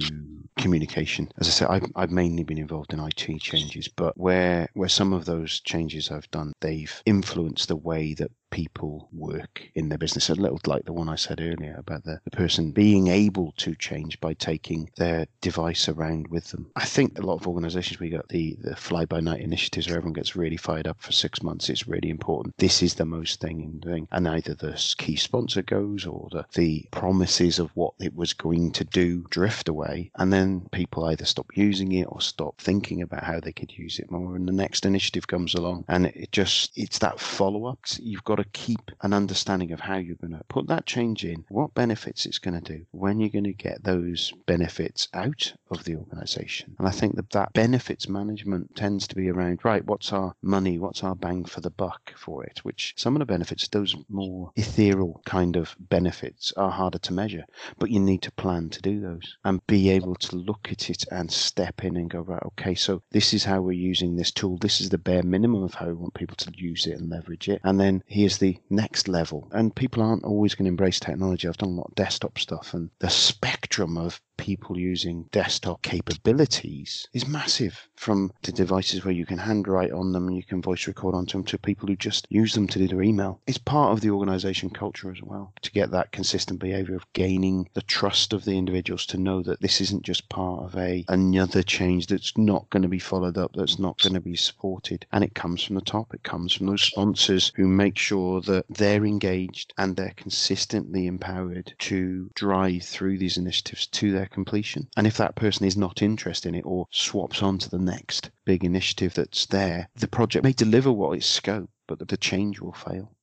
communication. 0.57 1.29
As 1.39 1.47
I 1.47 1.51
said, 1.51 1.67
I've, 1.69 1.91
I've 1.95 2.11
mainly 2.11 2.43
been 2.43 2.59
involved 2.59 2.93
in 2.93 2.99
IT 2.99 3.41
changes, 3.41 3.87
but 3.87 4.15
where 4.17 4.69
where 4.73 4.89
some 4.89 5.13
of 5.13 5.25
those 5.25 5.59
changes 5.61 6.11
I've 6.11 6.29
done, 6.31 6.53
they've 6.61 7.01
influenced 7.05 7.67
the 7.67 7.75
way 7.75 8.13
that 8.15 8.31
people 8.51 9.09
work 9.11 9.63
in 9.75 9.89
their 9.89 9.97
business. 9.97 10.29
A 10.29 10.35
little 10.35 10.59
like 10.65 10.85
the 10.85 10.93
one 10.93 11.09
I 11.09 11.15
said 11.15 11.41
earlier 11.41 11.75
about 11.77 12.03
the, 12.03 12.19
the 12.23 12.31
person 12.31 12.71
being 12.71 13.07
able 13.07 13.53
to 13.57 13.75
change 13.75 14.19
by 14.19 14.33
taking 14.33 14.89
their 14.97 15.25
device 15.41 15.89
around 15.89 16.27
with 16.27 16.51
them. 16.51 16.69
I 16.75 16.85
think 16.85 17.17
a 17.17 17.23
lot 17.23 17.35
of 17.35 17.47
organizations, 17.47 17.99
we 17.99 18.09
got 18.09 18.29
the, 18.29 18.57
the 18.61 18.75
fly 18.75 19.05
by 19.05 19.19
night 19.19 19.41
initiatives 19.41 19.87
where 19.87 19.97
everyone 19.97 20.13
gets 20.13 20.35
really 20.35 20.57
fired 20.57 20.87
up 20.87 21.01
for 21.01 21.11
six 21.11 21.41
months. 21.41 21.69
It's 21.69 21.87
really 21.87 22.09
important. 22.09 22.55
This 22.57 22.83
is 22.83 22.95
the 22.95 23.05
most 23.05 23.39
thing 23.39 23.81
thing. 23.83 24.07
And 24.11 24.27
either 24.27 24.53
the 24.53 24.73
key 24.97 25.15
sponsor 25.15 25.61
goes 25.61 26.05
or 26.05 26.27
the, 26.31 26.45
the 26.53 26.85
promises 26.91 27.59
of 27.59 27.71
what 27.75 27.93
it 27.99 28.15
was 28.15 28.33
going 28.33 28.71
to 28.73 28.83
do 28.83 29.25
drift 29.29 29.67
away. 29.67 30.11
And 30.15 30.31
then 30.31 30.67
people 30.71 31.05
either 31.05 31.25
stop 31.25 31.47
using 31.55 31.91
it 31.93 32.07
or 32.09 32.21
stop 32.21 32.59
thinking 32.59 33.01
about 33.01 33.23
how 33.23 33.39
they 33.39 33.51
could 33.51 33.77
use 33.77 33.99
it 33.99 34.11
more. 34.11 34.35
And 34.35 34.47
the 34.47 34.53
next 34.53 34.85
initiative 34.85 35.27
comes 35.27 35.55
along 35.55 35.85
and 35.87 36.07
it 36.07 36.31
just, 36.31 36.77
it's 36.77 36.99
that 36.99 37.19
follow 37.19 37.65
up. 37.65 37.79
You've 37.99 38.23
got 38.23 38.39
to 38.43 38.49
keep 38.51 38.91
an 39.01 39.13
understanding 39.13 39.71
of 39.71 39.79
how 39.79 39.97
you're 39.97 40.15
going 40.15 40.31
to 40.31 40.43
put 40.47 40.67
that 40.67 40.85
change 40.85 41.25
in, 41.25 41.43
what 41.49 41.73
benefits 41.73 42.25
it's 42.25 42.39
going 42.39 42.59
to 42.59 42.77
do, 42.77 42.85
when 42.91 43.19
you're 43.19 43.29
going 43.29 43.43
to 43.43 43.53
get 43.53 43.83
those 43.83 44.33
benefits 44.45 45.07
out 45.13 45.53
of 45.69 45.83
the 45.83 45.95
organization. 45.95 46.75
And 46.79 46.87
I 46.87 46.91
think 46.91 47.15
that 47.15 47.29
that 47.31 47.53
benefits 47.53 48.07
management 48.07 48.75
tends 48.75 49.07
to 49.07 49.15
be 49.15 49.29
around, 49.29 49.63
right, 49.63 49.85
what's 49.85 50.11
our 50.13 50.33
money, 50.41 50.77
what's 50.79 51.03
our 51.03 51.15
bang 51.15 51.45
for 51.45 51.61
the 51.61 51.69
buck 51.69 52.13
for 52.17 52.43
it, 52.43 52.59
which 52.63 52.93
some 52.97 53.15
of 53.15 53.19
the 53.19 53.25
benefits, 53.25 53.67
those 53.67 53.95
more 54.09 54.51
ethereal 54.55 55.21
kind 55.25 55.55
of 55.55 55.75
benefits 55.79 56.53
are 56.57 56.71
harder 56.71 56.99
to 56.99 57.13
measure, 57.13 57.45
but 57.79 57.89
you 57.89 57.99
need 57.99 58.21
to 58.21 58.31
plan 58.31 58.69
to 58.69 58.81
do 58.81 58.99
those 58.99 59.37
and 59.45 59.65
be 59.67 59.89
able 59.89 60.15
to 60.15 60.35
look 60.35 60.67
at 60.71 60.89
it 60.89 61.05
and 61.11 61.31
step 61.31 61.83
in 61.83 61.97
and 61.97 62.09
go, 62.09 62.19
right, 62.19 62.43
okay, 62.43 62.75
so 62.75 63.01
this 63.11 63.33
is 63.33 63.43
how 63.43 63.61
we're 63.61 63.71
using 63.71 64.15
this 64.15 64.31
tool. 64.31 64.57
This 64.57 64.81
is 64.81 64.89
the 64.89 64.97
bare 64.97 65.23
minimum 65.23 65.63
of 65.63 65.73
how 65.73 65.87
we 65.87 65.93
want 65.93 66.13
people 66.13 66.35
to 66.37 66.51
use 66.55 66.87
it 66.87 66.99
and 66.99 67.09
leverage 67.09 67.49
it. 67.49 67.61
And 67.63 67.79
then 67.79 68.03
here's 68.07 68.30
the 68.37 68.57
next 68.69 69.07
level. 69.07 69.47
And 69.51 69.75
people 69.75 70.03
aren't 70.03 70.23
always 70.23 70.55
going 70.55 70.65
to 70.65 70.69
embrace 70.69 70.99
technology. 70.99 71.47
I've 71.47 71.57
done 71.57 71.69
a 71.69 71.73
lot 71.73 71.89
of 71.89 71.95
desktop 71.95 72.39
stuff 72.39 72.73
and 72.73 72.89
the 72.99 73.09
spectrum 73.09 73.97
of 73.97 74.21
people 74.41 74.75
using 74.75 75.21
desktop 75.31 75.83
capabilities 75.83 77.07
is 77.13 77.27
massive 77.27 77.87
from 77.95 78.31
the 78.41 78.51
devices 78.51 79.05
where 79.05 79.13
you 79.13 79.23
can 79.23 79.37
handwrite 79.37 79.91
on 79.91 80.11
them 80.11 80.27
and 80.27 80.35
you 80.35 80.41
can 80.41 80.63
voice 80.63 80.87
record 80.87 81.13
onto 81.13 81.37
them 81.37 81.43
to 81.43 81.59
people 81.59 81.87
who 81.87 81.95
just 81.95 82.25
use 82.31 82.55
them 82.55 82.67
to 82.67 82.79
do 82.79 82.87
their 82.87 83.03
email. 83.03 83.39
It's 83.45 83.59
part 83.59 83.93
of 83.93 84.01
the 84.01 84.09
organization 84.09 84.71
culture 84.71 85.11
as 85.11 85.21
well 85.21 85.53
to 85.61 85.71
get 85.71 85.91
that 85.91 86.11
consistent 86.11 86.59
behavior 86.59 86.95
of 86.95 87.13
gaining 87.13 87.69
the 87.75 87.83
trust 87.83 88.33
of 88.33 88.43
the 88.43 88.57
individuals 88.57 89.05
to 89.07 89.17
know 89.19 89.43
that 89.43 89.61
this 89.61 89.79
isn't 89.79 90.01
just 90.01 90.27
part 90.27 90.63
of 90.63 90.75
a 90.75 91.05
another 91.07 91.61
change 91.61 92.07
that's 92.07 92.35
not 92.35 92.67
going 92.71 92.81
to 92.81 92.89
be 92.89 92.97
followed 92.97 93.37
up, 93.37 93.51
that's 93.53 93.77
not 93.77 94.01
going 94.01 94.15
to 94.15 94.19
be 94.19 94.35
supported. 94.35 95.05
And 95.11 95.23
it 95.23 95.35
comes 95.35 95.61
from 95.61 95.75
the 95.75 95.81
top. 95.81 96.15
It 96.15 96.23
comes 96.23 96.51
from 96.51 96.65
those 96.65 96.81
sponsors 96.81 97.51
who 97.55 97.67
make 97.67 97.99
sure 97.99 98.41
that 98.41 98.65
they're 98.69 99.05
engaged 99.05 99.75
and 99.77 99.95
they're 99.95 100.13
consistently 100.15 101.05
empowered 101.05 101.75
to 101.77 102.31
drive 102.33 102.81
through 102.81 103.19
these 103.19 103.37
initiatives 103.37 103.85
to 103.85 104.11
their 104.11 104.30
completion. 104.31 104.87
And 104.97 105.05
if 105.05 105.17
that 105.17 105.35
person 105.35 105.65
is 105.65 105.77
not 105.77 106.01
interested 106.01 106.49
in 106.49 106.55
it 106.55 106.65
or 106.65 106.87
swaps 106.91 107.43
on 107.43 107.57
to 107.59 107.69
the 107.69 107.77
next 107.77 108.31
big 108.45 108.63
initiative 108.63 109.13
that's 109.13 109.45
there, 109.45 109.89
the 109.95 110.07
project 110.07 110.43
may 110.43 110.53
deliver 110.53 110.91
what 110.91 111.17
its 111.17 111.27
scope, 111.27 111.69
but 111.87 112.07
the 112.07 112.17
change 112.17 112.59
will 112.59 112.73
fail. 112.73 113.15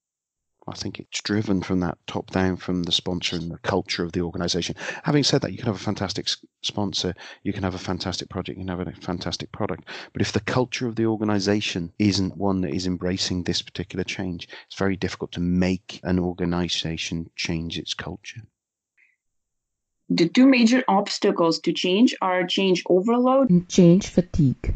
I 0.68 0.74
think 0.74 0.98
it's 0.98 1.22
driven 1.22 1.62
from 1.62 1.80
that 1.80 1.96
top 2.06 2.30
down 2.30 2.58
from 2.58 2.82
the 2.82 2.92
sponsor 2.92 3.36
and 3.36 3.50
the 3.50 3.56
culture 3.58 4.04
of 4.04 4.12
the 4.12 4.20
organization. 4.20 4.76
Having 5.02 5.24
said 5.24 5.40
that, 5.40 5.52
you 5.52 5.56
can 5.56 5.66
have 5.66 5.76
a 5.76 5.78
fantastic 5.78 6.28
sponsor, 6.62 7.14
you 7.42 7.54
can 7.54 7.62
have 7.62 7.74
a 7.74 7.78
fantastic 7.78 8.28
project, 8.28 8.58
you 8.58 8.66
can 8.66 8.78
have 8.78 8.86
a 8.86 8.92
fantastic 9.00 9.50
product. 9.50 9.88
But 10.12 10.20
if 10.20 10.32
the 10.32 10.40
culture 10.40 10.86
of 10.86 10.96
the 10.96 11.06
organization 11.06 11.94
isn't 11.98 12.36
one 12.36 12.60
that 12.60 12.74
is 12.74 12.86
embracing 12.86 13.44
this 13.44 13.62
particular 13.62 14.04
change, 14.04 14.46
it's 14.66 14.76
very 14.76 14.96
difficult 14.96 15.32
to 15.32 15.40
make 15.40 16.00
an 16.02 16.18
organization 16.18 17.30
change 17.34 17.78
its 17.78 17.94
culture. 17.94 18.42
The 20.10 20.26
two 20.28 20.46
major 20.46 20.82
obstacles 20.88 21.60
to 21.60 21.72
change 21.72 22.14
are 22.22 22.46
change 22.46 22.82
overload 22.88 23.50
and 23.50 23.68
change 23.68 24.06
fatigue. 24.06 24.74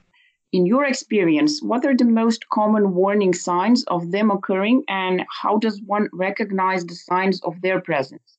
In 0.53 0.67
your 0.67 0.85
experience, 0.85 1.63
what 1.63 1.87
are 1.87 1.97
the 1.97 2.05
most 2.05 2.51
common 2.51 2.95
warning 2.95 3.33
signs 3.33 3.83
of 3.85 4.11
them 4.11 4.31
occurring, 4.31 4.85
and 4.89 5.25
how 5.43 5.57
does 5.57 5.81
one 5.81 6.11
recognize 6.13 6.85
the 6.85 6.95
signs 6.95 7.43
of 7.43 7.63
their 7.63 7.81
presence? 7.81 8.39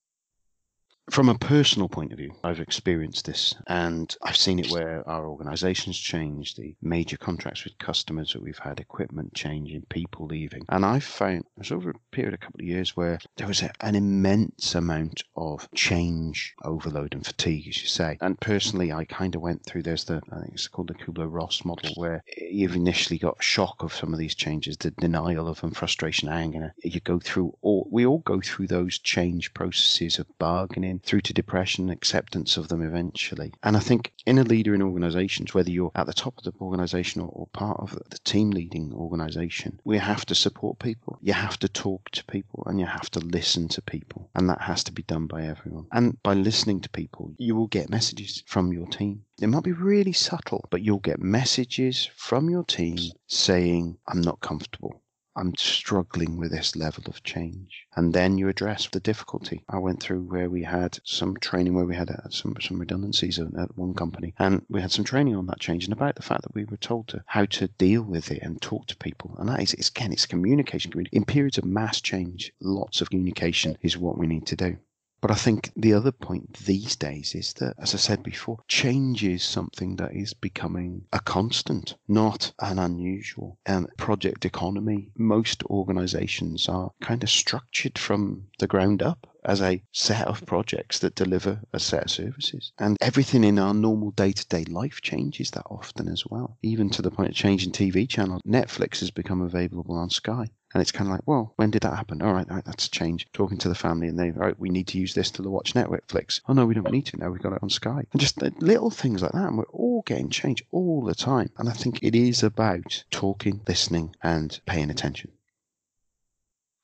From 1.09 1.27
a 1.27 1.37
personal 1.37 1.89
point 1.89 2.13
of 2.13 2.17
view, 2.17 2.33
I've 2.45 2.61
experienced 2.61 3.25
this 3.25 3.53
and 3.67 4.15
I've 4.21 4.37
seen 4.37 4.57
it 4.59 4.71
where 4.71 5.07
our 5.07 5.27
organizations 5.27 5.99
change, 5.99 6.55
the 6.55 6.75
major 6.81 7.17
contracts 7.17 7.65
with 7.65 7.77
customers 7.77 8.31
that 8.31 8.41
we've 8.41 8.57
had, 8.57 8.79
equipment 8.79 9.33
changing, 9.33 9.83
people 9.89 10.27
leaving. 10.27 10.65
And 10.69 10.85
I've 10.85 11.03
found 11.03 11.39
it 11.41 11.45
was 11.57 11.71
over 11.73 11.89
a 11.89 11.93
period, 12.11 12.33
of 12.33 12.39
a 12.39 12.43
couple 12.43 12.61
of 12.61 12.67
years, 12.67 12.95
where 12.95 13.19
there 13.35 13.47
was 13.47 13.61
a, 13.61 13.71
an 13.81 13.95
immense 13.95 14.75
amount 14.75 15.23
of 15.35 15.69
change, 15.75 16.55
overload, 16.63 17.13
and 17.13 17.25
fatigue, 17.25 17.67
as 17.67 17.81
you 17.81 17.89
say. 17.89 18.17
And 18.21 18.39
personally, 18.39 18.93
I 18.93 19.03
kind 19.03 19.35
of 19.35 19.41
went 19.41 19.65
through 19.65 19.83
there's 19.83 20.05
the, 20.05 20.21
I 20.31 20.39
think 20.39 20.53
it's 20.53 20.69
called 20.69 20.87
the 20.87 20.93
Kubler 20.93 21.27
Ross 21.29 21.65
model, 21.65 21.91
where 21.95 22.23
you've 22.37 22.75
initially 22.75 23.19
got 23.19 23.43
shock 23.43 23.83
of 23.83 23.93
some 23.93 24.13
of 24.13 24.19
these 24.19 24.35
changes, 24.35 24.77
the 24.77 24.91
denial 24.91 25.49
of 25.49 25.59
them, 25.59 25.71
frustration, 25.71 26.29
anger. 26.29 26.73
You 26.81 27.01
go 27.01 27.19
through 27.19 27.57
all, 27.61 27.87
we 27.91 28.05
all 28.05 28.19
go 28.19 28.39
through 28.39 28.67
those 28.67 28.97
change 28.99 29.53
processes 29.53 30.17
of 30.17 30.27
bargaining 30.39 30.93
through 31.03 31.21
to 31.21 31.33
depression, 31.33 31.89
acceptance 31.89 32.57
of 32.57 32.69
them 32.69 32.81
eventually. 32.81 33.53
And 33.61 33.75
I 33.75 33.79
think 33.79 34.13
in 34.25 34.39
a 34.39 34.43
leader 34.43 34.73
in 34.73 34.81
organizations, 34.81 35.53
whether 35.53 35.69
you're 35.69 35.91
at 35.95 36.05
the 36.05 36.13
top 36.13 36.37
of 36.37 36.45
the 36.45 36.53
organization 36.61 37.21
or, 37.21 37.27
or 37.27 37.47
part 37.47 37.79
of 37.79 37.99
the 38.09 38.17
team 38.19 38.51
leading 38.51 38.93
organization, 38.93 39.79
we 39.83 39.97
have 39.97 40.25
to 40.27 40.35
support 40.35 40.79
people. 40.79 41.17
You 41.21 41.33
have 41.33 41.59
to 41.59 41.67
talk 41.67 42.09
to 42.11 42.23
people 42.25 42.63
and 42.65 42.79
you 42.79 42.85
have 42.85 43.09
to 43.11 43.19
listen 43.19 43.67
to 43.69 43.81
people. 43.81 44.29
And 44.33 44.49
that 44.49 44.61
has 44.61 44.83
to 44.85 44.91
be 44.91 45.03
done 45.03 45.27
by 45.27 45.43
everyone. 45.45 45.87
And 45.91 46.21
by 46.23 46.33
listening 46.33 46.79
to 46.81 46.89
people, 46.89 47.33
you 47.37 47.55
will 47.55 47.67
get 47.67 47.89
messages 47.89 48.43
from 48.45 48.71
your 48.71 48.87
team. 48.87 49.25
It 49.41 49.47
might 49.47 49.63
be 49.63 49.73
really 49.73 50.13
subtle, 50.13 50.65
but 50.69 50.83
you'll 50.83 50.99
get 50.99 51.19
messages 51.19 52.09
from 52.15 52.49
your 52.49 52.63
team 52.63 52.97
saying, 53.27 53.97
I'm 54.07 54.21
not 54.21 54.39
comfortable. 54.39 55.02
I'm 55.35 55.55
struggling 55.55 56.37
with 56.37 56.51
this 56.51 56.75
level 56.75 57.05
of 57.07 57.23
change. 57.23 57.87
And 57.95 58.13
then 58.13 58.37
you 58.37 58.49
address 58.49 58.87
the 58.87 58.99
difficulty. 58.99 59.63
I 59.67 59.79
went 59.79 60.01
through 60.01 60.21
where 60.21 60.49
we 60.49 60.63
had 60.63 60.99
some 61.03 61.37
training 61.37 61.73
where 61.73 61.85
we 61.85 61.95
had 61.95 62.11
uh, 62.11 62.29
some, 62.29 62.55
some 62.61 62.79
redundancies 62.79 63.39
at 63.39 63.77
one 63.77 63.93
company 63.95 64.33
and 64.37 64.63
we 64.69 64.81
had 64.81 64.91
some 64.91 65.05
training 65.05 65.35
on 65.35 65.47
that 65.47 65.59
change 65.59 65.85
and 65.85 65.93
about 65.93 66.15
the 66.15 66.21
fact 66.21 66.43
that 66.43 66.53
we 66.53 66.65
were 66.65 66.77
told 66.77 67.07
to 67.09 67.23
how 67.25 67.45
to 67.45 67.67
deal 67.67 68.03
with 68.03 68.31
it 68.31 68.41
and 68.43 68.61
talk 68.61 68.85
to 68.87 68.97
people. 68.97 69.35
And 69.39 69.49
that 69.49 69.61
is, 69.61 69.73
it's, 69.73 69.89
again, 69.89 70.11
it's 70.11 70.25
communication. 70.25 70.91
In 71.11 71.25
periods 71.25 71.57
of 71.57 71.65
mass 71.65 71.99
change, 71.99 72.53
lots 72.61 73.01
of 73.01 73.09
communication 73.09 73.77
is 73.81 73.97
what 73.97 74.17
we 74.17 74.27
need 74.27 74.45
to 74.47 74.55
do. 74.55 74.77
But 75.23 75.31
I 75.31 75.35
think 75.35 75.71
the 75.77 75.93
other 75.93 76.11
point 76.11 76.65
these 76.65 76.97
days 76.97 77.33
is 77.33 77.53
that, 77.53 77.75
as 77.77 77.93
I 77.93 77.97
said 77.97 78.23
before, 78.23 78.59
change 78.67 79.23
is 79.23 79.41
something 79.41 79.95
that 79.95 80.13
is 80.13 80.33
becoming 80.33 81.05
a 81.13 81.21
constant, 81.21 81.95
not 82.09 82.51
an 82.59 82.77
unusual. 82.77 83.57
Project 83.97 84.43
economy, 84.43 85.11
most 85.17 85.63
organizations 85.63 86.67
are 86.67 86.91
kind 86.99 87.23
of 87.23 87.29
structured 87.29 87.97
from 87.97 88.47
the 88.59 88.67
ground 88.67 89.01
up 89.01 89.25
as 89.45 89.61
a 89.61 89.81
set 89.93 90.27
of 90.27 90.45
projects 90.45 90.99
that 90.99 91.15
deliver 91.15 91.61
a 91.71 91.79
set 91.79 92.03
of 92.03 92.11
services. 92.11 92.73
And 92.77 92.97
everything 92.99 93.45
in 93.45 93.59
our 93.59 93.73
normal 93.73 94.11
day 94.11 94.33
to 94.33 94.47
day 94.47 94.65
life 94.65 94.99
changes 95.01 95.51
that 95.51 95.65
often 95.69 96.09
as 96.09 96.25
well, 96.25 96.57
even 96.61 96.89
to 96.89 97.01
the 97.01 97.11
point 97.11 97.29
of 97.29 97.35
changing 97.35 97.71
TV 97.71 98.09
channels. 98.09 98.41
Netflix 98.45 98.99
has 98.99 99.09
become 99.09 99.41
available 99.41 99.95
on 99.95 100.09
Sky. 100.09 100.49
And 100.73 100.81
it's 100.81 100.91
kind 100.91 101.07
of 101.07 101.11
like, 101.11 101.27
well, 101.27 101.53
when 101.57 101.71
did 101.71 101.83
that 101.83 101.95
happen? 101.95 102.21
All 102.21 102.33
right, 102.33 102.49
all 102.49 102.55
right, 102.55 102.65
that's 102.65 102.87
a 102.87 102.91
change. 102.91 103.27
Talking 103.31 103.57
to 103.59 103.69
the 103.69 103.75
family, 103.75 104.07
and 104.07 104.17
they, 104.17 104.31
all 104.31 104.37
right, 104.37 104.59
we 104.59 104.69
need 104.69 104.87
to 104.87 104.97
use 104.97 105.13
this 105.13 105.29
to 105.31 105.43
watch 105.43 105.73
Netflix. 105.73 106.41
Oh 106.47 106.53
no, 106.53 106.65
we 106.65 106.73
don't 106.73 106.91
need 106.91 107.05
to 107.07 107.17
now. 107.17 107.29
We've 107.29 107.41
got 107.41 107.53
it 107.53 107.61
on 107.61 107.69
Sky. 107.69 108.03
And 108.11 108.19
just 108.19 108.41
uh, 108.41 108.49
little 108.59 108.89
things 108.89 109.21
like 109.21 109.33
that. 109.33 109.47
And 109.47 109.57
we're 109.57 109.65
all 109.65 110.03
getting 110.05 110.29
change 110.29 110.63
all 110.71 111.03
the 111.03 111.15
time. 111.15 111.51
And 111.57 111.69
I 111.69 111.73
think 111.73 112.01
it 112.01 112.15
is 112.15 112.43
about 112.43 113.03
talking, 113.11 113.61
listening, 113.67 114.15
and 114.23 114.59
paying 114.65 114.89
attention. 114.89 115.31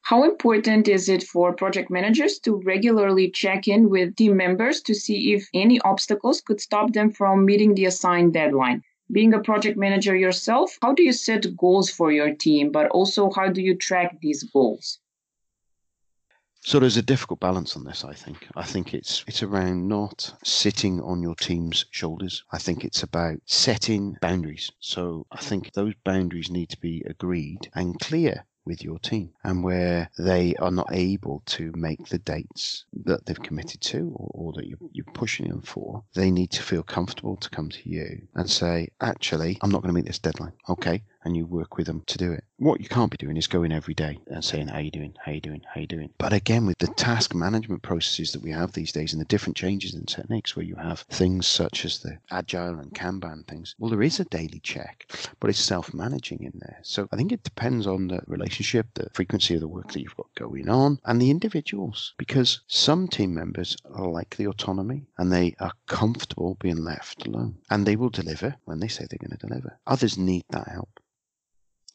How 0.01 0.23
important 0.23 0.87
is 0.87 1.07
it 1.07 1.23
for 1.23 1.53
project 1.53 1.91
managers 1.91 2.39
to 2.39 2.61
regularly 2.65 3.29
check 3.29 3.67
in 3.67 3.89
with 3.89 4.15
team 4.15 4.37
members 4.37 4.81
to 4.81 4.95
see 4.95 5.33
if 5.33 5.47
any 5.53 5.79
obstacles 5.81 6.41
could 6.41 6.59
stop 6.59 6.93
them 6.93 7.11
from 7.11 7.45
meeting 7.45 7.75
the 7.75 7.85
assigned 7.85 8.33
deadline? 8.33 8.81
Being 9.11 9.33
a 9.33 9.39
project 9.39 9.77
manager 9.77 10.15
yourself, 10.15 10.77
how 10.81 10.93
do 10.93 11.03
you 11.03 11.13
set 11.13 11.55
goals 11.57 11.89
for 11.89 12.11
your 12.11 12.33
team, 12.35 12.71
but 12.71 12.89
also 12.91 13.31
how 13.31 13.49
do 13.49 13.61
you 13.61 13.75
track 13.75 14.19
these 14.21 14.43
goals? 14.43 14.99
So 16.61 16.79
there's 16.79 16.97
a 16.97 17.01
difficult 17.01 17.39
balance 17.39 17.77
on 17.77 17.85
this, 17.85 18.03
I 18.03 18.13
think. 18.13 18.45
I 18.55 18.63
think 18.63 18.93
it's 18.93 19.23
it's 19.27 19.41
around 19.41 19.87
not 19.87 20.33
sitting 20.43 21.01
on 21.01 21.23
your 21.23 21.35
team's 21.35 21.85
shoulders. 21.89 22.43
I 22.51 22.57
think 22.57 22.83
it's 22.83 23.01
about 23.01 23.37
setting 23.45 24.17
boundaries. 24.21 24.69
So 24.79 25.25
I 25.31 25.37
think 25.37 25.71
those 25.71 25.93
boundaries 26.03 26.51
need 26.51 26.69
to 26.69 26.79
be 26.79 27.01
agreed 27.07 27.69
and 27.73 27.97
clear 27.99 28.45
with 28.69 28.83
your 28.83 28.99
team 28.99 29.31
and 29.43 29.63
where 29.63 30.09
they 30.17 30.55
are 30.55 30.71
not 30.71 30.87
able 30.93 31.41
to 31.47 31.73
make 31.75 32.07
the 32.07 32.19
dates 32.19 32.85
that 33.03 33.25
they've 33.25 33.41
committed 33.41 33.81
to 33.81 34.13
or, 34.15 34.29
or 34.33 34.53
that 34.53 34.67
you're, 34.67 34.79
you're, 34.93 35.05
pushing 35.13 35.49
them 35.49 35.61
for, 35.61 36.03
they 36.13 36.29
need 36.29 36.51
to 36.51 36.61
feel 36.61 36.83
comfortable 36.83 37.35
to 37.35 37.49
come 37.49 37.67
to 37.67 37.89
you 37.89 38.21
and 38.35 38.49
say, 38.49 38.87
actually, 39.01 39.57
I'm 39.61 39.71
not 39.71 39.81
going 39.81 39.93
to 39.93 39.95
meet 39.95 40.05
this 40.05 40.19
deadline. 40.19 40.53
Okay 40.69 41.01
and 41.23 41.35
you 41.35 41.45
work 41.45 41.77
with 41.77 41.87
them 41.87 42.01
to 42.07 42.17
do 42.17 42.31
it. 42.31 42.43
What 42.57 42.81
you 42.81 42.89
can't 42.89 43.11
be 43.11 43.17
doing 43.17 43.37
is 43.37 43.47
going 43.47 43.71
every 43.71 43.93
day 43.93 44.19
and 44.27 44.43
saying, 44.43 44.67
How 44.67 44.79
you 44.79 44.91
doing? 44.91 45.15
How 45.23 45.31
you 45.31 45.41
doing? 45.41 45.61
How 45.73 45.81
you 45.81 45.87
doing? 45.87 46.09
But 46.17 46.33
again, 46.33 46.65
with 46.65 46.77
the 46.77 46.87
task 46.87 47.33
management 47.33 47.81
processes 47.81 48.31
that 48.31 48.41
we 48.41 48.51
have 48.51 48.73
these 48.73 48.91
days 48.91 49.13
and 49.13 49.21
the 49.21 49.25
different 49.25 49.57
changes 49.57 49.93
in 49.95 50.05
techniques 50.05 50.55
where 50.55 50.65
you 50.65 50.75
have 50.75 51.01
things 51.01 51.47
such 51.47 51.85
as 51.85 51.99
the 51.99 52.19
agile 52.31 52.79
and 52.79 52.93
Kanban 52.93 53.47
things, 53.47 53.75
well, 53.79 53.89
there 53.89 54.01
is 54.01 54.19
a 54.19 54.25
daily 54.25 54.59
check, 54.59 55.11
but 55.39 55.49
it's 55.49 55.59
self 55.59 55.93
managing 55.93 56.43
in 56.43 56.53
there. 56.55 56.79
So 56.83 57.07
I 57.11 57.15
think 57.15 57.31
it 57.31 57.43
depends 57.43 57.87
on 57.87 58.07
the 58.07 58.21
relationship, 58.27 58.87
the 58.93 59.09
frequency 59.13 59.55
of 59.55 59.61
the 59.61 59.67
work 59.67 59.91
that 59.91 60.01
you've 60.01 60.17
got 60.17 60.33
going 60.35 60.69
on, 60.69 60.99
and 61.05 61.21
the 61.21 61.31
individuals. 61.31 62.13
Because 62.17 62.61
some 62.67 63.07
team 63.07 63.33
members 63.33 63.77
like 63.89 64.35
the 64.35 64.47
autonomy 64.47 65.05
and 65.17 65.31
they 65.31 65.55
are 65.59 65.73
comfortable 65.87 66.57
being 66.59 66.83
left 66.83 67.25
alone 67.25 67.57
and 67.69 67.85
they 67.85 67.95
will 67.95 68.09
deliver 68.09 68.55
when 68.65 68.79
they 68.79 68.87
say 68.87 69.05
they're 69.09 69.17
going 69.19 69.37
to 69.37 69.47
deliver. 69.47 69.79
Others 69.87 70.17
need 70.17 70.43
that 70.49 70.67
help. 70.67 70.99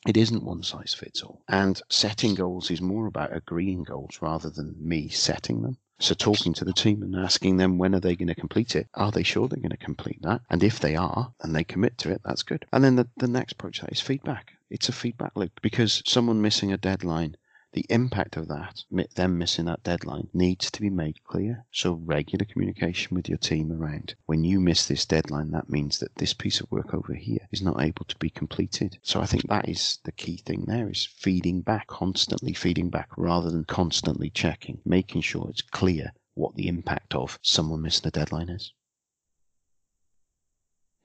It 0.07 0.19
isn't 0.19 0.45
one 0.45 0.63
size 0.63 0.93
fits 0.93 1.23
all. 1.23 1.43
And 1.49 1.81
setting 1.89 2.35
goals 2.35 2.71
is 2.71 2.83
more 2.83 3.07
about 3.07 3.35
agreeing 3.35 3.85
goals 3.85 4.19
rather 4.21 4.51
than 4.51 4.77
me 4.79 5.09
setting 5.09 5.63
them. 5.63 5.79
So 5.99 6.15
talking 6.15 6.53
to 6.55 6.65
the 6.65 6.75
team 6.75 7.03
and 7.03 7.17
asking 7.17 7.57
them 7.57 7.79
when 7.79 7.95
are 7.95 8.01
they 8.01 8.15
going 8.15 8.29
to 8.29 8.35
complete 8.35 8.77
it? 8.77 8.89
Are 8.95 9.11
they 9.11 9.23
sure 9.23 9.49
they're 9.49 9.61
going 9.61 9.71
to 9.71 9.77
complete 9.79 10.21
that? 10.23 10.43
And 10.51 10.63
if 10.63 10.79
they 10.79 10.95
are 10.95 11.33
and 11.41 11.55
they 11.57 11.65
commit 11.65 11.97
to 11.99 12.11
it, 12.11 12.21
that's 12.25 12.43
good. 12.43 12.67
And 12.73 12.85
then 12.85 12.97
the, 12.97 13.09
the 13.17 13.29
next 13.29 13.53
approach 13.53 13.81
that 13.81 13.93
is 13.93 14.01
feedback. 14.01 14.53
It's 14.69 14.89
a 14.89 14.93
feedback 14.93 15.33
loop 15.37 15.63
because 15.63 16.03
someone 16.05 16.43
missing 16.43 16.73
a 16.73 16.77
deadline 16.77 17.37
the 17.75 17.87
impact 17.91 18.37
of 18.37 18.47
that, 18.47 18.85
them 19.17 19.37
missing 19.37 19.65
that 19.65 19.83
deadline, 19.83 20.29
needs 20.33 20.71
to 20.71 20.81
be 20.81 20.89
made 20.89 21.25
clear. 21.25 21.67
So, 21.73 21.95
regular 21.95 22.45
communication 22.45 23.17
with 23.17 23.29
your 23.29 23.39
team 23.39 23.73
around 23.73 24.15
when 24.27 24.45
you 24.45 24.61
miss 24.61 24.87
this 24.87 25.05
deadline, 25.05 25.51
that 25.51 25.69
means 25.69 25.99
that 25.99 26.15
this 26.15 26.33
piece 26.33 26.61
of 26.61 26.71
work 26.71 26.95
over 26.95 27.15
here 27.15 27.49
is 27.51 27.63
not 27.63 27.83
able 27.83 28.05
to 28.05 28.17
be 28.19 28.31
completed. 28.31 28.99
So, 29.03 29.21
I 29.21 29.27
think 29.27 29.49
that 29.49 29.69
is 29.69 29.99
the 30.05 30.13
key 30.13 30.37
thing 30.37 30.67
there 30.67 30.89
is 30.89 31.05
feeding 31.05 31.63
back, 31.63 31.89
constantly 31.89 32.53
feeding 32.53 32.91
back 32.91 33.09
rather 33.17 33.51
than 33.51 33.65
constantly 33.65 34.31
checking, 34.31 34.81
making 34.85 35.23
sure 35.23 35.49
it's 35.51 35.61
clear 35.61 36.13
what 36.35 36.55
the 36.55 36.69
impact 36.69 37.17
of 37.17 37.41
someone 37.43 37.83
missing 37.83 38.07
a 38.07 38.11
deadline 38.13 38.51
is. 38.51 38.73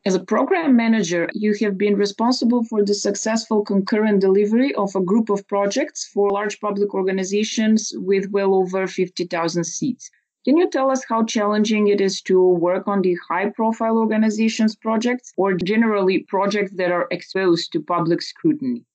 As 0.10 0.16
a 0.16 0.26
program 0.26 0.76
manager, 0.76 1.30
you 1.36 1.54
have 1.62 1.78
been 1.78 1.96
responsible 1.96 2.64
for 2.64 2.84
the 2.84 2.96
successful 2.96 3.64
concurrent 3.64 4.22
delivery 4.22 4.74
of 4.74 4.96
a 4.96 5.02
group 5.02 5.30
of 5.30 5.48
projects 5.48 6.08
for 6.12 6.32
large 6.32 6.60
public 6.60 6.96
organizations 6.96 7.94
with 7.96 8.32
well 8.32 8.56
over 8.56 8.88
50,000 8.88 9.64
seats. 9.64 10.10
Can 10.46 10.58
you 10.58 10.68
tell 10.68 10.90
us 10.90 11.06
how 11.08 11.26
challenging 11.26 11.90
it 11.90 12.02
is 12.02 12.24
to 12.24 12.44
work 12.44 12.88
on 12.88 13.04
the 13.04 13.18
high 13.30 13.52
profile 13.52 14.00
organizations 14.00 14.76
projects 14.76 15.32
or 15.38 15.54
generally 15.54 16.24
projects 16.24 16.72
that 16.78 16.92
are 16.92 17.08
exposed 17.12 17.72
to 17.74 17.80
public 17.80 18.24
scrutiny? 18.24 18.86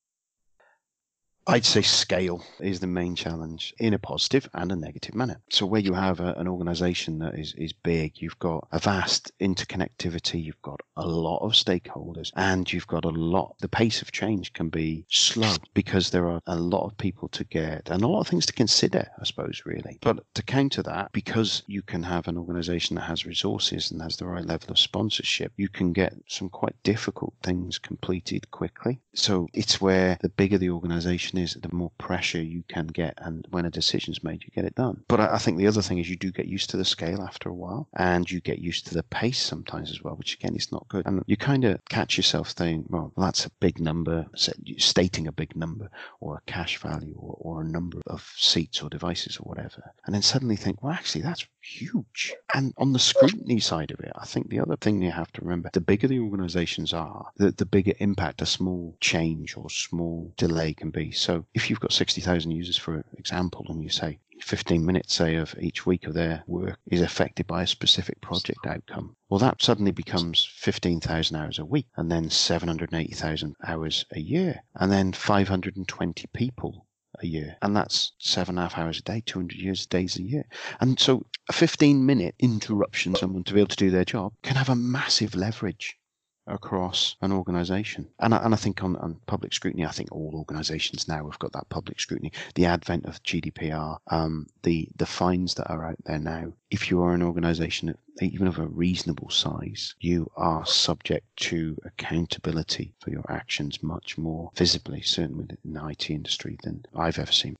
I'd 1.46 1.66
say 1.66 1.82
scale 1.82 2.42
is 2.58 2.80
the 2.80 2.86
main 2.86 3.14
challenge 3.14 3.74
in 3.78 3.92
a 3.92 3.98
positive 3.98 4.48
and 4.54 4.72
a 4.72 4.76
negative 4.76 5.14
manner. 5.14 5.42
So, 5.50 5.66
where 5.66 5.80
you 5.80 5.92
have 5.92 6.20
a, 6.20 6.32
an 6.34 6.48
organization 6.48 7.18
that 7.18 7.38
is, 7.38 7.54
is 7.58 7.72
big, 7.74 8.14
you've 8.16 8.38
got 8.38 8.66
a 8.72 8.78
vast 8.78 9.30
interconnectivity, 9.40 10.42
you've 10.42 10.62
got 10.62 10.80
a 10.96 11.06
lot 11.06 11.40
of 11.40 11.52
stakeholders, 11.52 12.32
and 12.34 12.72
you've 12.72 12.86
got 12.86 13.04
a 13.04 13.10
lot, 13.10 13.56
the 13.60 13.68
pace 13.68 14.00
of 14.00 14.10
change 14.10 14.54
can 14.54 14.70
be 14.70 15.04
slow 15.10 15.54
because 15.74 16.10
there 16.10 16.26
are 16.26 16.40
a 16.46 16.56
lot 16.56 16.86
of 16.86 16.96
people 16.96 17.28
to 17.28 17.44
get 17.44 17.90
and 17.90 18.02
a 18.02 18.08
lot 18.08 18.20
of 18.20 18.28
things 18.28 18.46
to 18.46 18.52
consider, 18.54 19.06
I 19.20 19.24
suppose, 19.24 19.62
really. 19.66 19.98
But 20.00 20.24
to 20.34 20.42
counter 20.42 20.82
that, 20.84 21.12
because 21.12 21.62
you 21.66 21.82
can 21.82 22.02
have 22.04 22.26
an 22.26 22.38
organization 22.38 22.96
that 22.96 23.02
has 23.02 23.26
resources 23.26 23.90
and 23.90 24.00
has 24.00 24.16
the 24.16 24.26
right 24.26 24.46
level 24.46 24.70
of 24.70 24.78
sponsorship, 24.78 25.52
you 25.58 25.68
can 25.68 25.92
get 25.92 26.14
some 26.26 26.48
quite 26.48 26.74
difficult 26.84 27.34
things 27.42 27.78
completed 27.78 28.50
quickly. 28.50 28.98
So, 29.14 29.46
it's 29.52 29.78
where 29.78 30.16
the 30.22 30.30
bigger 30.30 30.56
the 30.56 30.70
organization, 30.70 31.33
is, 31.38 31.54
the 31.54 31.74
more 31.74 31.92
pressure 31.98 32.42
you 32.42 32.64
can 32.68 32.86
get. 32.86 33.14
And 33.18 33.46
when 33.50 33.66
a 33.66 33.70
decision's 33.70 34.24
made, 34.24 34.42
you 34.44 34.50
get 34.54 34.64
it 34.64 34.74
done. 34.74 35.02
But 35.08 35.20
I, 35.20 35.34
I 35.34 35.38
think 35.38 35.58
the 35.58 35.66
other 35.66 35.82
thing 35.82 35.98
is 35.98 36.08
you 36.08 36.16
do 36.16 36.30
get 36.30 36.46
used 36.46 36.70
to 36.70 36.76
the 36.76 36.84
scale 36.84 37.22
after 37.22 37.48
a 37.48 37.54
while 37.54 37.88
and 37.96 38.30
you 38.30 38.40
get 38.40 38.58
used 38.58 38.86
to 38.86 38.94
the 38.94 39.02
pace 39.02 39.40
sometimes 39.40 39.90
as 39.90 40.02
well, 40.02 40.14
which 40.16 40.34
again 40.34 40.56
is 40.56 40.72
not 40.72 40.88
good. 40.88 41.06
And 41.06 41.22
you 41.26 41.36
kind 41.36 41.64
of 41.64 41.84
catch 41.88 42.16
yourself 42.16 42.54
saying, 42.56 42.86
well, 42.88 43.12
that's 43.16 43.46
a 43.46 43.50
big 43.60 43.80
number, 43.80 44.26
stating 44.34 45.26
a 45.26 45.32
big 45.32 45.56
number 45.56 45.90
or 46.20 46.36
a 46.36 46.50
cash 46.50 46.78
value 46.78 47.16
or, 47.18 47.36
or 47.40 47.62
a 47.62 47.68
number 47.68 48.00
of 48.06 48.30
seats 48.36 48.82
or 48.82 48.88
devices 48.88 49.36
or 49.38 49.44
whatever. 49.44 49.92
And 50.06 50.14
then 50.14 50.22
suddenly 50.22 50.56
think, 50.56 50.82
well, 50.82 50.92
actually, 50.92 51.22
that's 51.22 51.46
huge. 51.60 52.34
And 52.52 52.72
on 52.76 52.92
the 52.92 52.98
scrutiny 52.98 53.60
side 53.60 53.90
of 53.90 54.00
it, 54.00 54.12
I 54.14 54.26
think 54.26 54.48
the 54.48 54.60
other 54.60 54.76
thing 54.76 55.02
you 55.02 55.10
have 55.10 55.32
to 55.32 55.40
remember 55.40 55.70
the 55.72 55.80
bigger 55.80 56.08
the 56.08 56.20
organizations 56.20 56.92
are, 56.92 57.30
the, 57.36 57.50
the 57.52 57.66
bigger 57.66 57.94
impact 57.98 58.42
a 58.42 58.46
small 58.46 58.96
change 59.00 59.56
or 59.56 59.70
small 59.70 60.32
delay 60.36 60.74
can 60.74 60.90
be. 60.90 61.10
So 61.24 61.46
if 61.54 61.70
you've 61.70 61.80
got 61.80 61.94
60,000 61.94 62.50
users, 62.50 62.76
for 62.76 63.02
example, 63.16 63.64
and 63.70 63.82
you 63.82 63.88
say 63.88 64.18
15 64.42 64.84
minutes, 64.84 65.14
say, 65.14 65.36
of 65.36 65.54
each 65.58 65.86
week 65.86 66.06
of 66.06 66.12
their 66.12 66.44
work 66.46 66.78
is 66.90 67.00
affected 67.00 67.46
by 67.46 67.62
a 67.62 67.66
specific 67.66 68.20
project 68.20 68.66
outcome, 68.66 69.16
well, 69.30 69.38
that 69.38 69.62
suddenly 69.62 69.90
becomes 69.90 70.44
15,000 70.44 71.34
hours 71.34 71.58
a 71.58 71.64
week, 71.64 71.86
and 71.96 72.12
then 72.12 72.28
780,000 72.28 73.56
hours 73.66 74.04
a 74.10 74.20
year, 74.20 74.64
and 74.74 74.92
then 74.92 75.14
520 75.14 76.26
people 76.34 76.86
a 77.20 77.26
year. 77.26 77.56
And 77.62 77.74
that's 77.74 78.12
seven 78.18 78.58
and 78.58 78.66
a 78.66 78.68
half 78.68 78.76
hours 78.76 78.98
a 78.98 79.02
day, 79.02 79.22
200 79.24 79.56
years 79.58 79.86
days 79.86 80.18
a 80.18 80.22
year. 80.22 80.44
And 80.80 81.00
so 81.00 81.24
a 81.48 81.54
15 81.54 82.04
minute 82.04 82.34
interruption, 82.38 83.14
someone 83.14 83.44
to 83.44 83.54
be 83.54 83.60
able 83.60 83.68
to 83.68 83.76
do 83.76 83.90
their 83.90 84.04
job, 84.04 84.34
can 84.42 84.56
have 84.56 84.68
a 84.68 84.76
massive 84.76 85.34
leverage 85.34 85.96
across 86.46 87.16
an 87.22 87.32
organization. 87.32 88.08
And 88.20 88.34
I, 88.34 88.38
and 88.38 88.54
I 88.54 88.56
think 88.56 88.82
on, 88.82 88.96
on 88.96 89.20
public 89.26 89.52
scrutiny, 89.52 89.84
I 89.84 89.90
think 89.90 90.12
all 90.12 90.32
organizations 90.34 91.08
now 91.08 91.28
have 91.28 91.38
got 91.38 91.52
that 91.52 91.68
public 91.68 92.00
scrutiny. 92.00 92.32
The 92.54 92.66
advent 92.66 93.06
of 93.06 93.22
GDPR, 93.22 93.98
um, 94.08 94.46
the, 94.62 94.88
the 94.96 95.06
fines 95.06 95.54
that 95.54 95.70
are 95.70 95.86
out 95.86 96.02
there 96.04 96.18
now. 96.18 96.52
If 96.70 96.90
you 96.90 97.02
are 97.02 97.14
an 97.14 97.22
organization, 97.22 97.96
even 98.20 98.46
of 98.46 98.58
a 98.58 98.66
reasonable 98.66 99.30
size, 99.30 99.94
you 100.00 100.30
are 100.36 100.66
subject 100.66 101.26
to 101.36 101.76
accountability 101.84 102.94
for 102.98 103.10
your 103.10 103.24
actions 103.28 103.82
much 103.82 104.18
more 104.18 104.50
visibly, 104.54 105.00
certainly 105.02 105.46
in 105.64 105.72
the 105.72 105.86
IT 105.86 106.10
industry, 106.10 106.58
than 106.62 106.84
I've 106.94 107.18
ever 107.18 107.32
seen. 107.32 107.56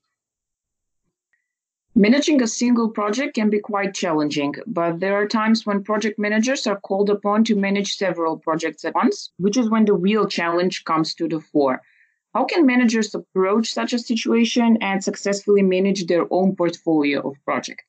Managing 1.97 2.43
a 2.43 2.49
single 2.49 2.91
project 2.91 3.37
can 3.37 3.51
be 3.51 3.61
quite 3.61 3.95
challenging, 3.95 4.53
but 4.67 4.99
there 4.99 5.15
are 5.15 5.29
times 5.29 5.65
when 5.65 5.85
project 5.85 6.19
managers 6.19 6.67
are 6.67 6.81
called 6.81 7.09
upon 7.09 7.45
to 7.45 7.55
manage 7.55 7.95
several 7.95 8.37
projects 8.37 8.85
at 8.85 8.97
once, 8.97 9.31
which 9.37 9.57
is 9.57 9.71
when 9.71 9.85
the 9.85 9.95
real 9.95 10.27
challenge 10.27 10.83
comes 10.83 11.15
to 11.15 11.29
the 11.29 11.39
fore. 11.39 11.81
How 12.35 12.47
can 12.47 12.67
managers 12.67 13.15
approach 13.15 13.73
such 13.73 13.93
a 13.93 14.01
situation 14.01 14.77
and 14.81 15.05
successfully 15.05 15.63
manage 15.63 16.07
their 16.07 16.27
own 16.33 16.57
portfolio 16.57 17.21
of 17.21 17.37
projects? 17.45 17.85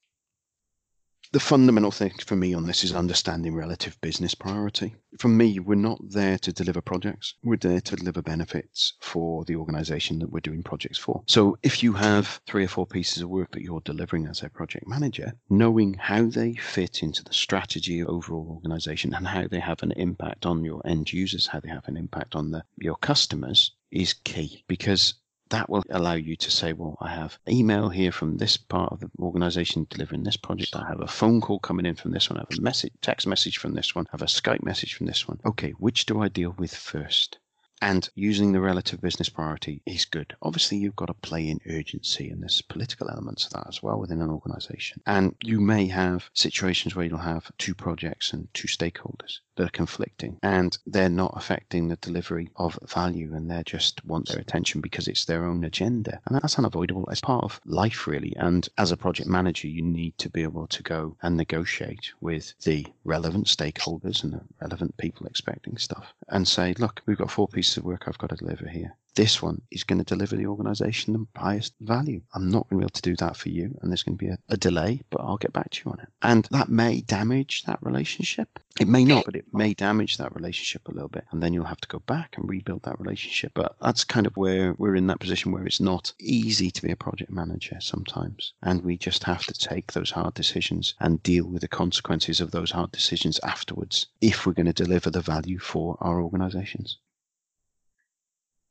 The 1.32 1.40
fundamental 1.40 1.92
thing 1.92 2.14
for 2.26 2.36
me 2.36 2.54
on 2.54 2.66
this 2.66 2.84
is 2.84 2.94
understanding 2.94 3.56
relative 3.56 4.00
business 4.02 4.36
priority. 4.36 4.96
For 5.20 5.28
me, 5.28 5.60
we're 5.60 5.76
not 5.76 6.00
there 6.10 6.38
to 6.40 6.52
deliver 6.52 6.82
projects. 6.82 7.36
We're 7.44 7.58
there 7.58 7.82
to 7.82 7.96
deliver 7.96 8.22
benefits 8.22 8.94
for 9.02 9.46
the 9.46 9.56
organization 9.56 10.20
that 10.20 10.32
we're 10.32 10.40
doing 10.40 10.64
projects 10.64 10.98
for. 10.98 11.24
So 11.28 11.58
if 11.64 11.84
you 11.84 11.94
have 11.94 12.42
three 12.48 12.66
or 12.66 12.68
four 12.68 12.86
pieces 12.86 13.22
of 13.22 13.30
work 13.30 13.52
that 13.52 13.62
you're 13.62 13.82
delivering 13.82 14.28
as 14.28 14.44
a 14.44 14.50
project 14.50 14.88
manager, 14.88 15.34
knowing 15.50 15.94
how 15.96 16.26
they 16.26 16.56
fit 16.56 17.02
into 17.04 17.24
the 17.24 17.34
strategy 17.34 18.02
of 18.02 18.10
overall 18.10 18.48
organization 18.50 19.14
and 19.14 19.28
how 19.28 19.48
they 19.48 19.60
have 19.60 19.82
an 19.84 19.92
impact 19.94 20.46
on 20.46 20.64
your 20.64 20.82
end 20.86 21.12
users, 21.12 21.48
how 21.48 21.60
they 21.60 21.70
have 21.70 21.88
an 21.88 21.98
impact 21.98 22.36
on 22.36 22.52
the, 22.52 22.64
your 22.78 22.98
customers 22.98 23.72
is 23.92 24.14
key 24.14 24.64
because 24.68 25.16
that 25.50 25.70
will 25.70 25.84
allow 25.90 26.14
you 26.14 26.36
to 26.36 26.50
say, 26.50 26.74
well, 26.74 26.98
I 27.00 27.10
have 27.10 27.38
email 27.48 27.90
here 27.90 28.12
from 28.12 28.38
this 28.38 28.58
part 28.58 28.92
of 28.92 29.00
the 29.00 29.10
organization 29.20 29.86
delivering 29.90 30.24
this 30.24 30.38
project. 30.38 30.76
I 30.76 30.88
have 30.88 31.02
a 31.02 31.08
phone 31.08 31.42
call 31.42 31.60
coming 31.60 31.86
in 31.86 31.96
from 31.96 32.12
this 32.12 32.30
one. 32.30 32.38
I 32.38 32.46
have 32.50 32.58
a 32.58 32.62
message, 32.62 32.94
text 33.02 33.28
message 33.28 33.58
from 33.58 33.74
this 33.74 33.94
one. 33.94 34.06
I 34.08 34.12
have 34.14 34.22
a 34.22 34.26
Skype 34.26 34.64
message 34.64 34.96
from 34.96 35.06
this 35.06 35.28
one. 35.28 35.40
Okay, 35.46 35.72
which 35.72 36.06
do 36.06 36.22
I 36.22 36.30
deal 36.30 36.56
with 36.58 36.74
first? 36.74 37.38
And 37.82 38.10
using 38.16 38.54
the 38.54 38.62
relative 38.62 39.02
business 39.02 39.30
priority 39.30 39.82
is 39.86 40.06
good. 40.06 40.36
Obviously, 40.42 40.78
you've 40.78 40.96
got 40.96 41.08
to 41.08 41.14
play 41.14 41.48
in 41.48 41.60
urgency, 41.70 42.30
and 42.30 42.42
there's 42.42 42.62
political 42.62 43.10
elements 43.10 43.46
of 43.46 43.54
that 43.54 43.68
as 43.68 43.84
well 43.84 44.00
within 44.00 44.22
an 44.22 44.30
organization. 44.30 45.02
And 45.06 45.36
you 45.44 45.60
may 45.60 45.88
have 45.88 46.30
situations 46.34 46.96
where 46.96 47.06
you'll 47.06 47.18
have 47.20 47.52
two 47.58 47.76
projects 47.76 48.34
and 48.34 48.48
two 48.54 48.68
stakeholders 48.68 49.40
that 49.56 49.68
are 49.68 49.70
conflicting 49.70 50.38
and 50.44 50.78
they're 50.86 51.10
not 51.10 51.34
affecting 51.36 51.88
the 51.88 51.96
delivery 51.98 52.50
of 52.56 52.78
value 52.88 53.34
and 53.34 53.50
they 53.50 53.64
just 53.66 54.04
want 54.06 54.28
their 54.28 54.40
attention 54.40 54.82
because 54.82 55.08
it's 55.08 55.26
their 55.26 55.46
own 55.46 55.64
agenda. 55.64 56.20
And 56.26 56.36
that's 56.36 56.58
unavoidable. 56.58 57.08
It's 57.10 57.22
part 57.22 57.44
of 57.44 57.60
life, 57.66 58.08
really. 58.08 58.36
And 58.38 58.68
as 58.78 58.92
a 58.92 58.98
project 58.98 59.30
manager, 59.30 59.68
you 59.68 59.82
need 59.82 60.18
to 60.20 60.30
be 60.30 60.44
able 60.44 60.68
to 60.68 60.84
go 60.84 61.16
and 61.22 61.38
negotiate 61.38 62.12
with 62.22 62.54
the 62.64 62.86
relevant 63.04 63.48
stakeholders 63.48 64.24
and 64.24 64.34
the 64.34 64.42
relevant 64.62 64.98
people 64.98 65.26
expecting 65.28 65.78
stuff 65.78 66.14
and 66.30 66.48
say, 66.48 66.74
look, 66.78 67.02
we've 67.06 67.18
got 67.18 67.32
four 67.32 67.48
pieces 67.48 67.78
of 67.78 67.84
work 67.84 68.04
I've 68.08 68.18
got 68.18 68.30
to 68.30 68.36
deliver 68.36 68.68
here 68.68 68.96
this 69.16 69.42
one 69.42 69.62
is 69.72 69.84
going 69.84 70.00
to 70.00 70.06
deliver 70.06 70.36
the 70.36 70.46
organization 70.46 71.14
the 71.14 71.40
highest 71.40 71.74
value. 71.80 72.22
I'm 72.34 72.50
not 72.50 72.70
going 72.70 72.80
to 72.80 72.84
be 72.84 72.84
able 72.84 72.90
to 72.90 73.02
do 73.02 73.16
that 73.18 73.38
for 73.38 73.50
you, 73.50 73.78
and 73.82 73.90
there's 73.90 74.04
going 74.04 74.18
to 74.18 74.26
be 74.26 74.30
a, 74.30 74.38
a, 74.50 74.58
delay, 74.58 75.02
but 75.10 75.22
I'll 75.22 75.38
get 75.38 75.54
back 75.54 75.70
to 75.72 75.82
you 75.86 75.92
on 75.92 76.00
it. 76.02 76.10
And 76.22 76.46
that 76.52 76.70
may 76.70 77.02
damage 77.02 77.64
that 77.64 77.80
relationship. 77.82 78.60
It 78.80 78.90
may 78.90 79.06
not, 79.06 79.24
but 79.24 79.38
it 79.38 79.46
may 79.54 79.74
damage 79.74 80.18
that 80.18 80.36
relationship 80.36 80.88
a 80.88 80.92
little 80.92 81.08
bit. 81.08 81.24
And 81.32 81.42
then 81.42 81.54
you'll 81.54 81.64
have 81.64 81.80
to 81.82 81.88
go 81.88 82.00
back 82.00 82.36
and 82.38 82.50
rebuild 82.50 82.84
that 82.84 83.00
relationship. 83.00 83.54
But 83.54 83.76
that's 83.82 84.04
kind 84.04 84.28
of 84.28 84.36
where 84.36 84.74
we're 84.78 84.96
in 84.96 85.08
that 85.08 85.22
position 85.22 85.54
where 85.54 85.66
it's 85.66 85.80
not 85.80 86.12
easy 86.20 86.70
to 86.72 86.82
be 86.82 86.92
a 86.92 86.98
project 86.98 87.32
manager 87.32 87.78
sometimes. 87.80 88.54
And 88.62 88.84
we 88.84 88.98
just 88.98 89.24
have 89.24 89.46
to 89.46 89.54
take 89.54 89.94
those 89.94 90.12
hard 90.12 90.34
decisions 90.34 90.94
and 91.00 91.24
deal 91.24 91.48
with 91.48 91.62
the 91.62 91.70
consequences 91.70 92.42
of 92.42 92.52
those 92.52 92.72
hard 92.72 92.92
decisions 92.92 93.40
afterwards 93.44 94.08
if 94.20 94.46
we're 94.46 94.54
going 94.54 94.66
to 94.66 94.74
deliver 94.74 95.10
the 95.10 95.22
value 95.22 95.60
for 95.60 95.98
our 96.02 96.22
organizations. 96.22 96.98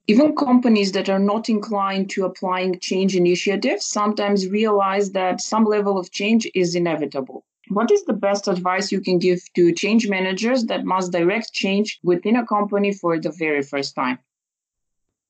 Even 0.06 0.36
companies 0.36 0.92
that 0.92 1.08
are 1.08 1.18
not 1.18 1.48
inclined 1.48 2.10
to 2.10 2.26
applying 2.26 2.78
change 2.78 3.16
initiatives 3.16 3.86
sometimes 3.86 4.46
realize 4.48 5.12
that 5.12 5.40
some 5.40 5.64
level 5.64 5.96
of 5.96 6.10
change 6.10 6.46
is 6.54 6.74
inevitable. 6.74 7.42
What 7.68 7.90
is 7.90 8.04
the 8.04 8.12
best 8.12 8.46
advice 8.46 8.92
you 8.92 9.00
can 9.00 9.18
give 9.18 9.40
to 9.54 9.72
change 9.72 10.06
managers 10.06 10.64
that 10.66 10.84
must 10.84 11.10
direct 11.10 11.54
change 11.54 12.00
within 12.02 12.36
a 12.36 12.46
company 12.46 12.92
for 12.92 13.18
the 13.18 13.30
very 13.30 13.62
first 13.62 13.94
time? 13.94 14.18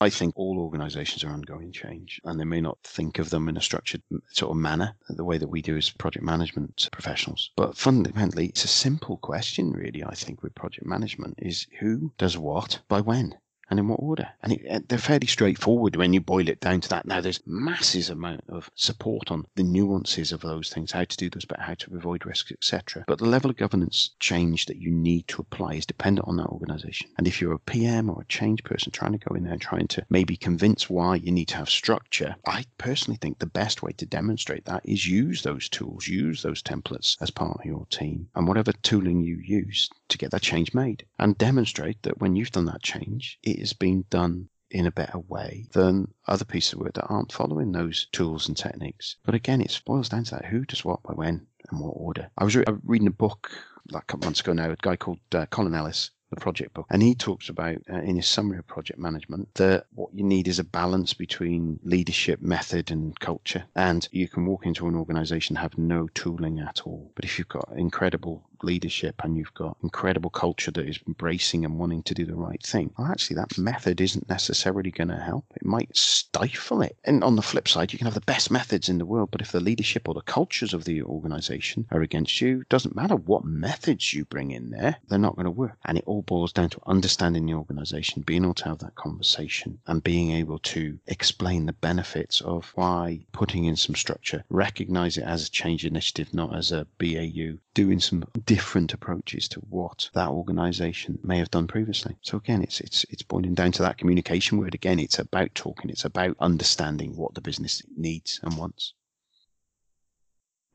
I 0.01 0.11
think 0.11 0.35
all 0.37 0.59
organizations 0.59 1.23
are 1.23 1.33
undergoing 1.33 1.71
change 1.71 2.21
and 2.25 2.39
they 2.39 2.45
may 2.45 2.61
not 2.61 2.79
think 2.83 3.21
of 3.21 3.31
them 3.31 3.49
in 3.49 3.57
a 3.57 3.61
structured 3.61 4.03
sort 4.33 4.51
of 4.51 4.57
manner, 4.57 4.97
the 5.09 5.25
way 5.25 5.39
that 5.39 5.49
we 5.49 5.63
do 5.63 5.77
as 5.77 5.89
project 5.91 6.25
management 6.25 6.89
professionals. 6.91 7.53
But 7.57 7.77
fundamentally, 7.77 8.47
it's 8.49 8.65
a 8.65 8.69
simple 8.69 9.19
question, 9.19 9.71
really, 9.71 10.03
I 10.03 10.17
think, 10.17 10.43
with 10.43 10.57
project 10.57 10.85
management 10.85 11.39
is 11.39 11.69
who 11.79 12.13
does 12.19 12.37
what 12.37 12.81
by 12.89 13.01
when? 13.01 13.37
And 13.71 13.79
in 13.79 13.89
what 13.89 14.01
order. 14.01 14.29
And 14.43 14.53
it, 14.53 14.67
uh, 14.71 14.81
they're 14.89 14.99
fairly 14.99 15.27
straightforward 15.27 15.97
when 15.97 16.13
you 16.13 16.21
boil 16.21 16.49
it 16.49 16.61
down 16.61 16.81
to 16.83 16.89
that. 16.91 17.07
Now, 17.07 17.21
there's 17.21 17.41
massive 17.47 18.11
amount 18.11 18.45
of 18.49 18.71
support 18.75 19.31
on 19.31 19.47
the 19.55 19.63
nuances 19.63 20.33
of 20.33 20.41
those 20.41 20.71
things, 20.71 20.93
how 20.93 21.05
to 21.05 21.17
do 21.17 21.31
those 21.31 21.45
but 21.45 21.61
how 21.61 21.75
to 21.75 21.97
avoid 21.97 22.27
risks, 22.27 22.53
etc. 22.53 23.05
But 23.07 23.19
the 23.19 23.27
level 23.27 23.51
of 23.51 23.57
governance 23.57 24.11
change 24.21 24.67
that 24.67 24.79
you 24.79 24.91
need 24.91 25.29
to 25.29 25.41
apply 25.41 25.75
is 25.75 25.87
dependent 25.87 26.29
on 26.29 26.37
that 26.37 26.49
organization. 26.49 27.11
And 27.19 27.27
if 27.27 27.41
you're 27.41 27.53
a 27.53 27.59
PM 27.59 28.11
or 28.11 28.23
a 28.23 28.27
change 28.27 28.63
person 28.65 28.93
trying 28.93 29.13
to 29.13 29.19
go 29.19 29.35
in 29.35 29.45
there 29.45 29.53
and 29.53 29.63
trying 29.63 29.89
to 29.89 30.05
maybe 30.11 30.37
convince 30.37 30.91
why 30.91 31.17
you 31.17 31.33
need 31.33 31.49
to 31.49 31.57
have 31.57 31.71
structure, 31.71 32.37
I 32.47 32.65
personally 32.79 33.19
think 33.21 33.39
the 33.39 33.47
best 33.47 33.83
way 33.83 33.93
to 33.93 34.07
demonstrate 34.07 34.65
that 34.67 34.83
is 34.85 35.07
use 35.07 35.43
those 35.43 35.69
tools, 35.69 36.07
use 36.07 36.43
those 36.43 36.63
templates 36.63 37.17
as 37.21 37.31
part 37.31 37.59
of 37.59 37.65
your 37.65 37.87
team. 37.87 38.29
And 38.35 38.47
whatever 38.47 38.73
tooling 38.73 39.23
you 39.23 39.37
use, 39.37 39.91
to 40.09 40.19
get 40.19 40.31
that 40.31 40.43
change 40.43 40.75
made 40.75 41.07
and 41.19 41.39
demonstrate 41.39 42.03
that 42.03 42.21
when 42.21 42.37
you've 42.37 42.51
done 42.51 42.67
that 42.67 42.83
change, 42.83 43.39
it 43.43 43.59
has 43.59 43.73
been 43.73 44.05
done 44.11 44.49
in 44.71 44.87
a 44.87 44.91
better 44.91 45.19
way 45.19 45.67
than 45.73 46.13
other 46.27 46.45
pieces 46.45 46.73
of 46.73 46.81
work 46.81 46.95
that 46.95 47.07
aren't 47.07 47.33
following 47.33 47.73
those 47.73 48.07
tools 48.13 48.49
and 48.49 48.57
techniques. 48.57 49.17
But 49.25 49.35
again, 49.35 49.61
it 49.61 49.81
boils 49.87 50.09
down 50.09 50.25
to 50.25 50.31
that 50.33 50.47
who 50.47 50.65
does 50.65 50.85
what 50.85 51.03
by 51.03 51.15
when 51.15 51.47
and 51.71 51.81
what 51.81 51.91
order. 51.91 52.31
I 52.37 52.45
was 52.45 52.57
re- 52.57 52.65
reading 52.83 53.07
a 53.07 53.13
book 53.13 53.51
like 53.91 54.03
a 54.03 54.07
couple 54.07 54.27
months 54.27 54.41
ago 54.41 54.53
now, 54.53 54.71
a 54.71 54.77
guy 54.81 54.97
called 54.97 55.21
uh, 55.33 55.47
Colin 55.47 55.75
Ellis, 55.75 56.11
the 56.31 56.41
project 56.41 56.75
book. 56.75 56.87
And 56.91 57.03
he 57.03 57.15
talks 57.15 57.49
about 57.49 57.77
uh, 57.91 57.99
in 57.99 58.17
his 58.17 58.27
summary 58.27 58.59
of 58.59 58.67
project 58.67 58.99
management 58.99 59.55
that 59.55 59.87
what 59.95 60.13
you 60.13 60.25
need 60.25 60.49
is 60.49 60.59
a 60.59 60.65
balance 60.65 61.15
between 61.15 61.79
leadership, 61.83 62.41
method, 62.43 62.91
and 62.91 63.19
culture. 63.21 63.65
And 63.77 64.09
you 64.11 64.29
can 64.29 64.47
walk 64.47 64.67
into 64.67 64.89
an 64.89 64.97
organization 64.97 65.57
have 65.57 65.79
no 65.79 66.09
tooling 66.15 66.59
at 66.59 66.83
all. 66.85 67.13
But 67.15 67.25
if 67.25 67.39
you've 67.39 67.49
got 67.49 67.73
incredible 67.77 68.45
leadership 68.65 69.21
and 69.23 69.37
you've 69.37 69.55
got 69.55 69.77
incredible 69.83 70.31
culture 70.31 70.71
that 70.71 70.89
is 70.89 70.99
embracing 71.07 71.65
and 71.65 71.79
wanting 71.79 72.03
to 72.05 72.15
do 72.15 72.25
the 72.25 72.35
right 72.35 72.63
thing, 72.63 72.93
well, 72.99 73.09
actually, 73.09 73.37
that 73.37 73.59
method 73.59 74.01
isn't 74.01 74.29
necessarily 74.29 74.91
going 74.91 75.09
to 75.09 75.17
help. 75.17 75.45
It 75.55 75.65
might 75.65 75.97
stifle 75.97 76.83
it. 76.83 76.97
And 77.05 77.23
on 77.23 77.37
the 77.37 77.43
flip 77.43 77.69
side, 77.69 77.93
you 77.93 77.99
can 77.99 78.07
have 78.07 78.15
the 78.15 78.21
best 78.21 78.51
methods 78.51 78.89
in 78.89 78.99
the 78.99 79.07
world, 79.07 79.31
but 79.31 79.41
if 79.41 79.53
the 79.53 79.61
leadership 79.61 80.09
or 80.09 80.15
the 80.15 80.23
cultures 80.23 80.75
of 80.75 80.85
the 80.85 81.03
organization 81.03 81.87
are 81.91 82.03
against 82.03 82.41
you, 82.41 82.65
doesn't 82.69 82.97
matter 82.97 83.17
what 83.17 83.45
methods 83.45 84.13
you 84.13 84.25
bring 84.25 84.51
in 84.51 84.71
there, 84.71 84.97
they're 85.09 85.19
not 85.19 85.37
going 85.37 85.45
to 85.45 85.51
work. 85.51 85.77
And 85.85 85.99
it 85.99 86.05
all 86.07 86.23
boils 86.23 86.53
down 86.53 86.71
to 86.71 86.81
understanding 86.87 87.47
the 87.47 87.55
organization, 87.55 88.23
being 88.23 88.45
able 88.45 88.55
to 88.55 88.65
have 88.65 88.79
that 88.79 88.95
conversation, 88.95 89.79
and 89.87 90.03
being 90.03 90.33
able 90.33 90.59
to 90.61 90.99
explain 91.07 91.67
the 91.67 91.73
benefits 91.73 92.41
of 92.41 92.73
why 92.75 93.25
putting 93.33 93.65
in 93.65 93.77
some 93.77 93.95
structure, 93.95 94.45
recognize 94.49 95.19
it 95.19 95.25
as 95.25 95.47
a 95.47 95.51
change 95.51 95.85
initiative, 95.85 96.33
not 96.33 96.55
as 96.55 96.73
a 96.73 96.87
BAU, 96.99 97.59
doing 97.75 98.01
some 98.01 98.25
different 98.47 98.95
approaches 98.95 99.49
to 99.49 99.61
what 99.61 100.09
that 100.15 100.29
organization 100.29 101.19
may 101.23 101.39
have 101.39 101.51
done 101.51 101.67
previously. 101.67 102.17
So 102.23 102.39
again, 102.39 102.63
it's 102.63 102.81
it's 102.81 103.05
it's 103.11 103.23
boiling 103.23 103.55
down 103.55 103.73
to 103.73 103.83
that 103.83 103.99
communication 103.99 104.59
word. 104.59 104.75
Again, 104.75 104.99
it's 104.99 105.19
about 105.19 105.55
talking. 105.55 105.91
It's 105.91 106.05
about 106.05 106.37
understanding 106.41 107.17
what 107.17 107.35
the 107.35 107.41
business 107.41 107.83
needs 107.97 108.41
and 108.43 108.57
wants. 108.57 108.95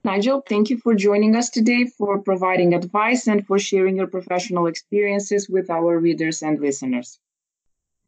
Nigel, 0.04 0.42
thank 0.48 0.70
you 0.70 0.78
for 0.78 0.96
joining 0.96 1.36
us 1.36 1.50
today, 1.50 1.86
for 1.86 2.22
providing 2.22 2.74
advice, 2.74 3.28
and 3.28 3.46
for 3.46 3.60
sharing 3.60 3.98
your 3.98 4.08
professional 4.08 4.68
experiences 4.68 5.50
with 5.50 5.70
our 5.70 6.00
readers 6.00 6.42
and 6.42 6.60
listeners. 6.60 7.20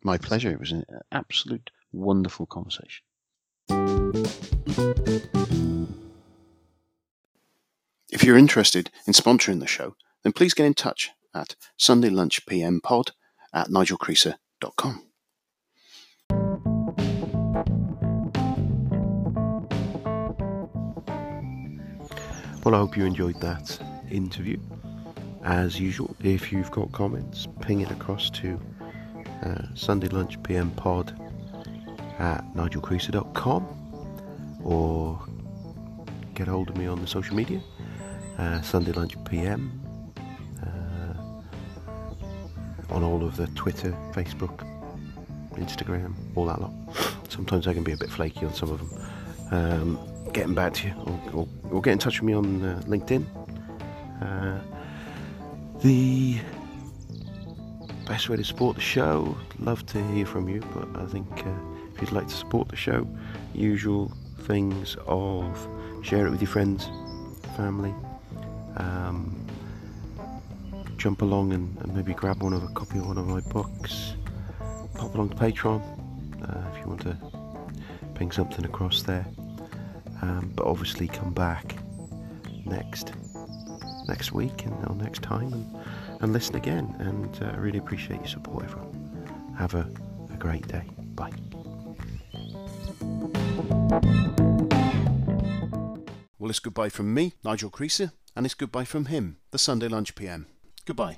My 0.04 0.18
pleasure. 0.18 0.52
It 0.52 0.60
was 0.60 0.72
an 0.72 0.86
absolute 1.12 1.70
wonderful 1.92 2.46
conversation. 2.46 3.04
If 8.22 8.28
you're 8.28 8.38
interested 8.38 8.92
in 9.08 9.14
sponsoring 9.14 9.62
the 9.62 9.66
show, 9.66 9.96
then 10.22 10.32
please 10.32 10.54
get 10.54 10.68
in 10.68 10.76
touch 10.76 11.10
at 11.34 11.56
sundaylunchpmpod 11.80 13.10
at 13.52 13.70
nigelcreaser.com. 13.70 15.08
Well, 22.64 22.76
I 22.76 22.78
hope 22.78 22.96
you 22.96 23.06
enjoyed 23.06 23.42
that 23.42 23.80
interview. 24.12 24.60
As 25.44 25.80
usual, 25.80 26.16
if 26.24 26.52
you've 26.52 26.70
got 26.70 26.92
comments, 26.92 27.48
ping 27.62 27.82
it 27.82 27.90
across 27.90 28.30
to 28.30 28.62
uh, 29.42 29.64
Sunday 29.74 30.10
Lunch 30.10 30.44
PM 30.44 30.70
Pod 30.70 31.20
at 32.20 32.46
nigelcreaser.com 32.54 34.62
or 34.64 35.20
get 36.36 36.48
hold 36.48 36.70
of 36.70 36.78
me 36.78 36.86
on 36.86 37.02
the 37.02 37.08
social 37.08 37.36
media, 37.36 37.60
uh, 38.42 38.62
Sunday 38.62 38.92
Lunch 38.92 39.16
PM, 39.26 39.72
uh, 40.64 41.14
on 42.94 43.04
all 43.04 43.24
of 43.24 43.38
the 43.38 43.46
Twitter, 43.48 43.96
Facebook, 44.14 44.68
Instagram, 45.52 46.16
all 46.36 46.46
that 46.46 46.60
lot. 46.60 46.72
Sometimes 47.30 47.68
I 47.68 47.74
can 47.74 47.84
be 47.84 47.92
a 47.92 47.98
bit 47.98 48.10
flaky 48.10 48.46
on 48.46 48.54
some 48.54 48.72
of 48.72 48.80
them. 48.80 48.90
Um, 49.52 50.00
getting 50.34 50.56
back 50.56 50.74
to 50.76 50.88
you, 50.88 50.94
or, 51.06 51.20
or, 51.34 51.48
or 51.72 51.82
get 51.82 51.92
in 51.92 52.00
touch 52.00 52.20
with 52.20 52.28
me 52.28 52.34
on 52.34 52.64
uh, 52.64 52.82
LinkedIn. 52.88 53.26
Uh, 54.22 54.60
the 55.82 56.40
best 58.08 58.28
way 58.28 58.38
to 58.38 58.44
support 58.44 58.76
the 58.76 58.82
show, 58.82 59.38
love 59.60 59.86
to 59.88 60.04
hear 60.14 60.26
from 60.26 60.50
you, 60.50 60.62
but 60.74 60.88
I 61.00 61.06
think 61.06 61.28
uh, 61.46 61.52
if 61.94 62.02
you'd 62.02 62.12
like 62.12 62.28
to 62.28 62.34
support 62.34 62.70
the 62.70 62.76
show, 62.76 63.08
usual 63.54 64.12
things 64.40 64.98
of 65.06 65.68
share 66.02 66.26
it 66.26 66.32
with 66.32 66.42
your 66.42 66.50
friends, 66.50 66.90
family, 67.56 67.94
um, 68.78 69.48
jump 70.98 71.22
along 71.22 71.54
and, 71.54 71.78
and, 71.82 71.96
maybe 71.96 72.14
grab 72.14 72.42
one 72.44 72.54
of 72.54 72.64
a 72.64 72.68
copy 72.70 73.00
of 73.00 73.08
one 73.08 73.18
of 73.18 73.28
my 73.28 73.40
books, 73.42 74.14
pop 74.96 75.14
along 75.16 75.30
to 75.30 75.36
Patreon 75.36 75.82
uh, 76.48 76.72
if 76.72 76.80
you 76.82 76.88
want 76.88 77.02
to 77.02 77.18
ping 78.16 78.32
something 78.32 78.66
across 78.66 79.02
there 79.02 79.26
um, 80.22 80.52
but 80.56 80.66
obviously 80.68 81.08
come 81.08 81.34
back 81.34 81.76
next 82.66 83.14
next 84.08 84.32
week 84.32 84.66
and 84.66 84.74
or 84.88 84.96
next 84.96 85.22
time 85.22 85.54
and, 85.54 85.76
and 86.22 86.34
listen 86.34 86.56
again. 86.56 86.96
And 87.00 87.42
uh, 87.42 87.54
I 87.54 87.58
really 87.58 87.80
appreciate 87.80 88.20
your 88.20 88.28
support, 88.28 88.66
everyone. 88.66 89.56
Have 89.58 89.74
a, 89.74 89.90
a 90.34 90.38
great 90.38 90.68
day. 90.68 90.84
Bye. 91.16 91.32
Well, 96.40 96.50
it's 96.50 96.60
goodbye 96.60 96.90
from 96.90 97.14
me, 97.14 97.34
Nigel 97.44 97.70
Creaser, 97.70 98.12
and 98.36 98.46
it's 98.46 98.56
goodbye 98.56 98.86
from 98.86 99.06
him, 99.06 99.38
the 99.52 99.58
Sunday 99.58 99.88
Lunch 99.88 100.16
PM. 100.16 100.48
Goodbye. 100.86 101.18